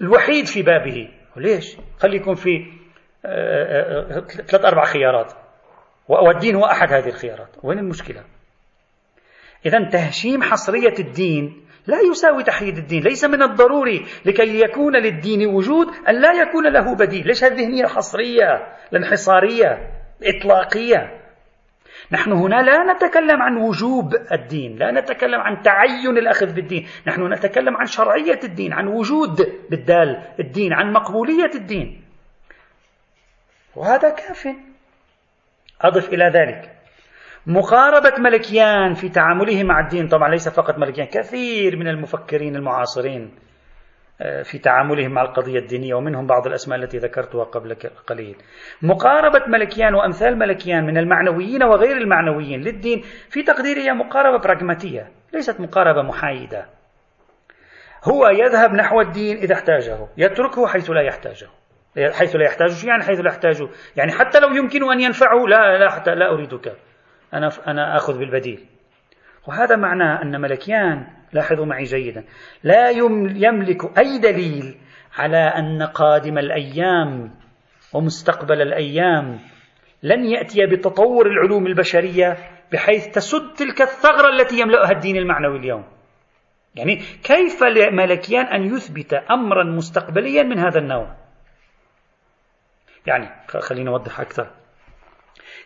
الوحيد 0.00 0.46
في 0.46 0.62
بابه؟ 0.62 1.08
وليش؟ 1.36 1.76
خلي 1.98 2.16
يكون 2.16 2.34
في 2.34 2.66
آه، 3.24 3.28
آه، 3.28 4.16
آه، 4.16 4.20
ثلاث 4.20 4.64
أربع 4.64 4.84
خيارات. 4.84 5.32
والدين 6.08 6.54
هو 6.56 6.64
أحد 6.64 6.92
هذه 6.92 7.08
الخيارات. 7.08 7.56
وين 7.62 7.78
المشكلة؟ 7.78 8.24
إذا 9.66 9.88
تهشيم 9.88 10.42
حصرية 10.42 10.94
الدين 10.98 11.67
لا 11.88 12.00
يساوي 12.10 12.42
تحييد 12.42 12.78
الدين 12.78 13.02
ليس 13.02 13.24
من 13.24 13.42
الضروري 13.42 14.06
لكي 14.24 14.60
يكون 14.60 14.96
للدين 14.96 15.46
وجود 15.46 15.86
أن 16.08 16.20
لا 16.20 16.32
يكون 16.32 16.72
له 16.72 16.94
بديل. 16.94 17.26
ليش 17.26 17.44
هذه 17.44 17.52
الذهنية 17.52 17.84
الحصرية 17.84 18.76
الانحصارية 18.92 19.90
الإطلاقية؟ 20.22 21.18
نحن 22.12 22.32
هنا 22.32 22.62
لا 22.62 22.92
نتكلم 22.92 23.42
عن 23.42 23.56
وجوب 23.56 24.14
الدين 24.32 24.76
لا 24.76 24.90
نتكلم 24.90 25.40
عن 25.40 25.62
تعين 25.62 26.18
الأخذ 26.18 26.52
بالدين 26.52 26.88
نحن 27.06 27.32
نتكلم 27.32 27.76
عن 27.76 27.86
شرعية 27.86 28.40
الدين 28.44 28.72
عن 28.72 28.86
وجود 28.88 29.52
بالدال 29.70 30.22
الدين 30.40 30.72
عن 30.72 30.92
مقبولية 30.92 31.50
الدين. 31.54 32.04
وهذا 33.76 34.10
كاف. 34.10 34.48
أضف 35.80 36.08
إلى 36.08 36.24
ذلك. 36.24 36.77
مقاربة 37.46 38.12
ملكيان 38.18 38.94
في 38.94 39.08
تعامله 39.08 39.64
مع 39.64 39.80
الدين. 39.80 40.08
طبعا 40.08 40.28
ليس 40.28 40.48
فقط 40.48 40.78
ملكيان 40.78 41.06
كثير 41.06 41.76
من 41.76 41.88
المفكرين 41.88 42.56
المعاصرين 42.56 43.34
آه، 44.20 44.42
في 44.42 44.58
تعاملهم 44.58 45.10
مع 45.10 45.22
القضية 45.22 45.58
الدينية 45.58 45.94
ومنهم 45.94 46.26
بعض 46.26 46.46
الأسماء 46.46 46.78
التي 46.78 46.98
ذكرتها 46.98 47.44
قبل 47.44 47.76
قليل. 48.06 48.36
مقاربة 48.82 49.46
ملكيان 49.46 49.94
وأمثال 49.94 50.38
ملكيان 50.38 50.86
من 50.86 50.98
المعنويين 50.98 51.62
وغير 51.62 51.96
المعنويين 51.96 52.60
للدين 52.60 53.02
في 53.30 53.42
تقديري 53.42 53.80
هي 53.80 53.92
مقاربة 53.92 54.38
براغماتية 54.38 55.10
ليست 55.32 55.60
مقاربة 55.60 56.02
محايدة. 56.02 56.66
هو 58.04 58.28
يذهب 58.28 58.74
نحو 58.74 59.00
الدين 59.00 59.36
إذا 59.36 59.54
احتاجه 59.54 60.08
يتركه 60.16 60.66
حيث 60.66 60.90
لا 60.90 61.00
يحتاجه. 61.00 61.48
حيث 62.12 62.36
لا 62.36 62.44
يحتاجه 62.44 62.86
يعني 62.86 63.02
حيث 63.02 63.20
لا 63.20 63.28
يحتاجه 63.30 63.68
يعني 63.96 64.12
حتى 64.12 64.40
لو 64.40 64.48
يمكن 64.48 64.92
أن 64.92 65.00
ينفعه 65.00 65.46
لا 65.48 65.78
لا 65.78 65.90
حتى 65.90 66.14
لا 66.14 66.32
أريدك. 66.32 66.72
أنا 67.34 67.50
أنا 67.66 67.96
آخذ 67.96 68.18
بالبديل. 68.18 68.66
وهذا 69.48 69.76
معناه 69.76 70.22
أن 70.22 70.40
ملكيان 70.40 71.06
لاحظوا 71.32 71.66
معي 71.66 71.84
جيدا 71.84 72.24
لا 72.62 72.90
يملك 73.36 73.98
أي 73.98 74.18
دليل 74.18 74.76
على 75.18 75.36
أن 75.36 75.82
قادم 75.82 76.38
الأيام 76.38 77.34
ومستقبل 77.94 78.62
الأيام 78.62 79.38
لن 80.02 80.24
يأتي 80.24 80.66
بتطور 80.66 81.26
العلوم 81.26 81.66
البشرية 81.66 82.36
بحيث 82.72 83.08
تسد 83.08 83.52
تلك 83.52 83.82
الثغرة 83.82 84.28
التي 84.28 84.60
يملأها 84.60 84.90
الدين 84.90 85.16
المعنوي 85.16 85.58
اليوم. 85.58 85.84
يعني 86.74 86.96
كيف 87.24 87.62
لملكيان 87.62 88.46
أن 88.46 88.62
يثبت 88.62 89.14
أمرا 89.14 89.64
مستقبليا 89.64 90.42
من 90.42 90.58
هذا 90.58 90.78
النوع؟ 90.78 91.16
يعني 93.06 93.28
خلينا 93.48 93.90
نوضح 93.90 94.20
أكثر. 94.20 94.50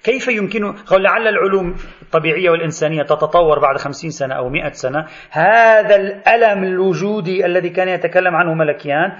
كيف 0.04 0.28
يمكن 0.28 0.74
لعل 0.90 1.28
العلوم 1.28 1.74
الطبيعية 2.02 2.50
والإنسانية 2.50 3.02
تتطور 3.02 3.58
بعد 3.58 3.76
خمسين 3.76 4.10
سنة 4.10 4.34
أو 4.34 4.48
مئة 4.48 4.72
سنة. 4.72 5.06
هذا 5.30 5.96
الألم 5.96 6.64
الوجودي 6.64 7.46
الذي 7.46 7.70
كان 7.70 7.88
يتكلم 7.88 8.36
عنه 8.36 8.54
ملكيان 8.54 9.12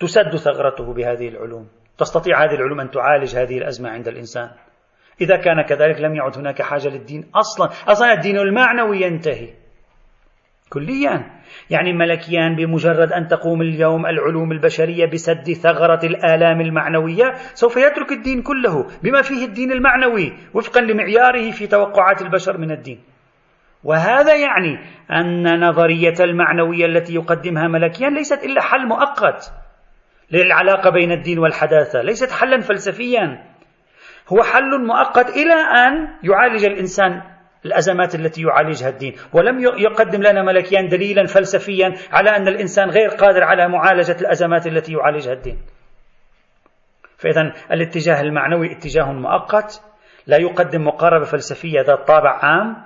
تسد 0.00 0.36
ثغرته 0.36 0.94
بهذه 0.94 1.28
العلوم. 1.28 1.68
تستطيع 1.98 2.44
هذه 2.44 2.54
العلوم 2.54 2.80
أن 2.80 2.90
تعالج 2.90 3.36
هذه 3.36 3.58
الأزمة 3.58 3.90
عند 3.90 4.08
الإنسان. 4.08 4.50
إذا 5.20 5.36
كان 5.36 5.62
كذلك 5.62 6.00
لم 6.00 6.14
يعد 6.14 6.38
هناك 6.38 6.62
حاجة 6.62 6.88
للدين 6.88 7.30
أصلا. 7.34 7.70
أصلا 7.88 8.12
الدين 8.12 8.38
المعنوي 8.38 9.00
ينتهي 9.00 9.48
كليا. 10.68 11.41
يعني 11.70 11.92
ملكيان 11.92 12.56
بمجرد 12.56 13.12
أن 13.12 13.28
تقوم 13.28 13.62
اليوم 13.62 14.06
العلوم 14.06 14.52
البشرية 14.52 15.06
بسد 15.06 15.52
ثغرة 15.52 16.06
الآلام 16.06 16.60
المعنوية 16.60 17.32
سوف 17.54 17.76
يترك 17.76 18.12
الدين 18.12 18.42
كله 18.42 18.86
بما 19.02 19.22
فيه 19.22 19.44
الدين 19.44 19.72
المعنوي 19.72 20.32
وفقا 20.54 20.80
لمعياره 20.80 21.50
في 21.50 21.66
توقعات 21.66 22.22
البشر 22.22 22.58
من 22.58 22.70
الدين. 22.70 23.00
وهذا 23.84 24.34
يعني 24.34 24.78
أن 25.10 25.60
نظرية 25.68 26.14
المعنوية 26.20 26.86
التي 26.86 27.14
يقدمها 27.14 27.68
ملكيان 27.68 28.14
ليست 28.14 28.44
إلا 28.44 28.62
حل 28.62 28.86
مؤقت 28.86 29.52
للعلاقة 30.30 30.90
بين 30.90 31.12
الدين 31.12 31.38
والحداثة 31.38 32.02
ليست 32.02 32.30
حلا 32.30 32.60
فلسفيا. 32.60 33.44
هو 34.28 34.42
حل 34.42 34.86
مؤقت 34.86 35.28
إلى 35.36 35.54
أن 35.54 36.08
يعالج 36.22 36.64
الإنسان 36.64 37.31
الأزمات 37.66 38.14
التي 38.14 38.42
يعالجها 38.42 38.88
الدين. 38.88 39.14
ولم 39.32 39.60
يقدم 39.60 40.22
لنا 40.22 40.42
ملكيان 40.42 40.88
دليلا 40.88 41.26
فلسفيا 41.26 41.94
على 42.12 42.30
أن 42.30 42.48
الإنسان 42.48 42.90
غير 42.90 43.08
قادر 43.08 43.44
على 43.44 43.68
معالجة 43.68 44.16
الأزمات 44.20 44.66
التي 44.66 44.92
يعالجها 44.92 45.32
الدين. 45.32 45.58
فإذا 47.18 47.52
الاتجاه 47.72 48.20
المعنوي 48.20 48.72
اتجاه 48.72 49.12
مؤقت 49.12 49.82
لا 50.26 50.36
يقدم 50.36 50.86
مقاربة 50.86 51.24
فلسفية 51.24 51.80
ذات 51.80 52.06
طابع 52.06 52.38
عام 52.44 52.76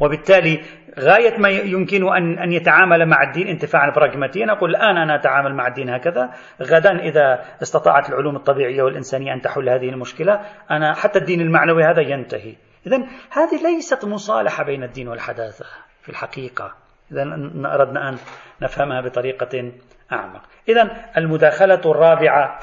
وبالتالي 0.00 0.62
غاية 1.00 1.38
ما 1.38 1.48
يمكن 1.48 2.16
أن 2.16 2.38
أن 2.38 2.52
يتعامل 2.52 3.06
مع 3.06 3.22
الدين 3.22 3.48
انتفاعا 3.48 3.90
براغماتيا 3.90 4.52
أقول 4.52 4.70
الآن 4.70 4.96
أنا 4.96 5.14
أتعامل 5.14 5.54
مع 5.54 5.66
الدين 5.66 5.90
هكذا. 5.90 6.30
غدا 6.62 6.98
إذا 6.98 7.44
استطاعت 7.62 8.08
العلوم 8.08 8.36
الطبيعية 8.36 8.82
والإنسانية 8.82 9.32
أن 9.32 9.40
تحل 9.40 9.68
هذه 9.68 9.88
المشكلة 9.88 10.40
أنا 10.70 10.94
حتى 10.94 11.18
الدين 11.18 11.40
المعنوي 11.40 11.84
هذا 11.84 12.00
ينتهي. 12.00 12.54
إذا 12.86 12.96
هذه 13.30 13.62
ليست 13.62 14.04
مصالحة 14.04 14.64
بين 14.64 14.82
الدين 14.82 15.08
والحداثة 15.08 15.64
في 16.02 16.08
الحقيقة. 16.08 16.74
إذا 17.12 17.22
أردنا 17.64 18.08
أن 18.08 18.18
نفهمها 18.62 19.00
بطريقة 19.00 19.72
أعمق. 20.12 20.42
إذا 20.68 21.10
المداخلة 21.16 21.80
الرابعة 21.86 22.58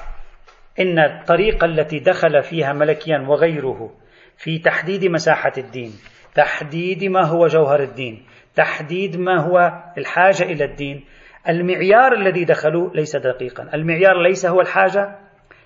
إن 0.80 1.00
الطريقة 1.00 1.66
التي 1.66 2.00
دخل 2.00 2.44
فيها 2.44 2.74
ملكيا 2.74 3.26
وغيره 3.28 3.92
في 4.38 4.60
تحديد 4.60 5.06
مساحة 5.06 5.52
الدين 5.58 5.92
تحديد 6.36 7.04
ما 7.04 7.26
هو 7.26 7.48
جوهر 7.48 7.84
الدين 7.84 8.26
تحديد 8.56 9.18
ما 9.18 9.42
هو 9.42 9.84
الحاجة 9.98 10.44
إلى 10.44 10.64
الدين 10.64 11.06
المعيار 11.50 12.14
الذي 12.14 12.46
دخلوا 12.46 12.90
ليس 12.94 13.16
دقيقا. 13.16 13.70
المعيار 13.74 14.22
ليس 14.22 14.46
هو 14.46 14.62
الحاجة 14.62 15.20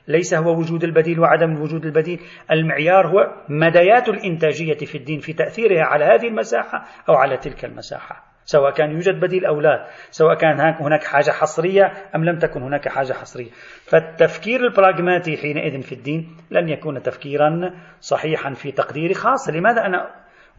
ليس 0.08 0.34
هو 0.34 0.58
وجود 0.60 0.84
البديل 0.84 1.20
وعدم 1.20 1.62
وجود 1.62 1.86
البديل. 1.86 2.20
المعيار 2.51 3.08
هو 3.08 3.43
مديات 3.49 4.10
الإنتاجية 4.10 4.78
في 4.78 4.97
الدين 4.97 5.20
في 5.20 5.34
تأثيرها 5.34 5.84
على 5.84 6.05
هذه 6.05 6.28
المساحة 6.28 6.86
أو 7.10 7.16
على 7.16 7.38
تلك 7.38 7.66
المساحة 7.66 8.38
سواء 8.45 8.72
كان 8.72 8.91
يوجد 8.91 9.20
بديل 9.20 9.45
أو 9.45 9.62
لا 9.62 9.88
سواء 10.10 10.36
كان 10.36 10.60
هناك 10.60 11.03
حاجة 11.03 11.32
حصرية 11.32 11.93
أم 12.16 12.26
لم 12.26 12.39
تكن 12.39 12.62
هناك 12.64 12.88
حاجة 12.88 13.14
حصرية. 13.14 13.49
فالتفكير 13.86 14.60
البراغماتي 14.60 15.38
حينئذ 15.38 15.82
في 15.82 15.95
الدين 15.95 16.38
لن 16.51 16.70
يكون 16.70 17.01
تفكيرا 17.01 17.74
صحيحا 17.99 18.53
في 18.53 18.72
تقديري 18.72 19.14
خاصة 19.14 19.51
لماذا 19.51 19.86
أنا 19.86 20.10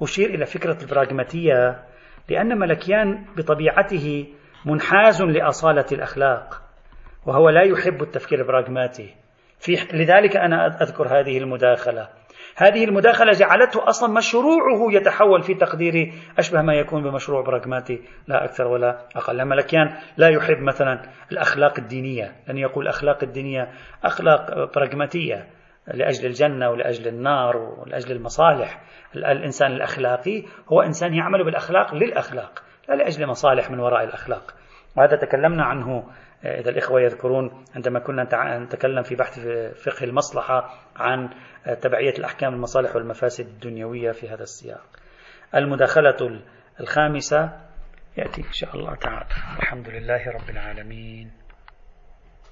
أشير 0.03 0.31
إلى 0.31 0.47
فكرة 0.47 0.79
البراغماتية؟ 0.83 1.85
لأن 2.29 2.59
ملكيان 2.59 3.25
بطبيعته 3.37 4.27
منحاز 4.67 5.23
لأصالة 5.23 5.87
الأخلاق 5.93 6.63
وهو 7.27 7.49
لا 7.49 7.63
يحب 7.63 8.03
التفكير 8.03 8.41
البراغماتي. 8.41 9.15
في 9.61 9.73
لذلك 9.93 10.37
أنا 10.37 10.67
أذكر 10.67 11.21
هذه 11.21 11.39
المداخلة. 11.39 12.09
هذه 12.57 12.85
المداخلة 12.85 13.33
جعلته 13.33 13.89
أصلا 13.89 14.13
مشروعه 14.13 14.93
يتحول 14.93 15.43
في 15.43 15.55
تقديري 15.55 16.13
أشبه 16.39 16.63
ما 16.63 16.75
يكون 16.75 17.03
بمشروع 17.03 17.43
براغماتي 17.43 18.03
لا 18.27 18.45
أكثر 18.45 18.67
ولا 18.67 19.07
أقل. 19.17 19.45
ملكيان 19.45 19.97
لا 20.17 20.29
يحب 20.29 20.59
مثلا 20.63 21.03
الأخلاق 21.33 21.79
الدينية 21.79 22.33
لن 22.49 22.59
يقول 22.59 22.85
الأخلاق 22.85 23.25
الدينية 23.25 23.69
أخلاق 24.05 24.75
براغماتية 24.75 25.47
لأجل 25.95 26.27
الجنة 26.27 26.71
ولأجل 26.71 27.09
النار 27.09 27.57
ولأجل 27.57 28.17
المصالح. 28.17 28.81
الإنسان 29.17 29.73
الأخلاقي 29.73 30.43
هو 30.73 30.83
إنسان 30.83 31.15
يعمل 31.15 31.45
بالأخلاق 31.45 31.95
للأخلاق 31.95 32.63
لا 32.89 32.95
لأجل 32.95 33.27
مصالح 33.27 33.71
من 33.71 33.81
وراء 33.81 34.05
الأخلاق. 34.05 34.55
وهذا 34.97 35.17
تكلمنا 35.17 35.65
عنه 35.65 36.05
إذا 36.45 36.71
الإخوة 36.71 37.01
يذكرون 37.01 37.65
عندما 37.77 37.99
كنا 37.99 38.59
نتكلم 38.59 39.03
في 39.03 39.15
بحث 39.15 39.41
فقه 39.85 40.05
المصلحة 40.05 40.75
عن 40.97 41.29
تبعية 41.81 42.13
الأحكام 42.19 42.55
المصالح 42.55 42.97
والمفاسد 42.97 43.47
الدنيوية 43.47 44.13
في 44.13 44.29
هذا 44.29 44.43
السياق. 44.43 44.87
المداخلة 45.55 46.41
الخامسة 46.81 47.61
يأتي 48.17 48.41
إن 48.41 48.53
شاء 48.53 48.77
الله 48.77 48.95
تعالى. 48.95 49.27
الحمد 49.59 49.89
لله 49.89 50.31
رب 50.31 50.51
العالمين. 50.51 51.48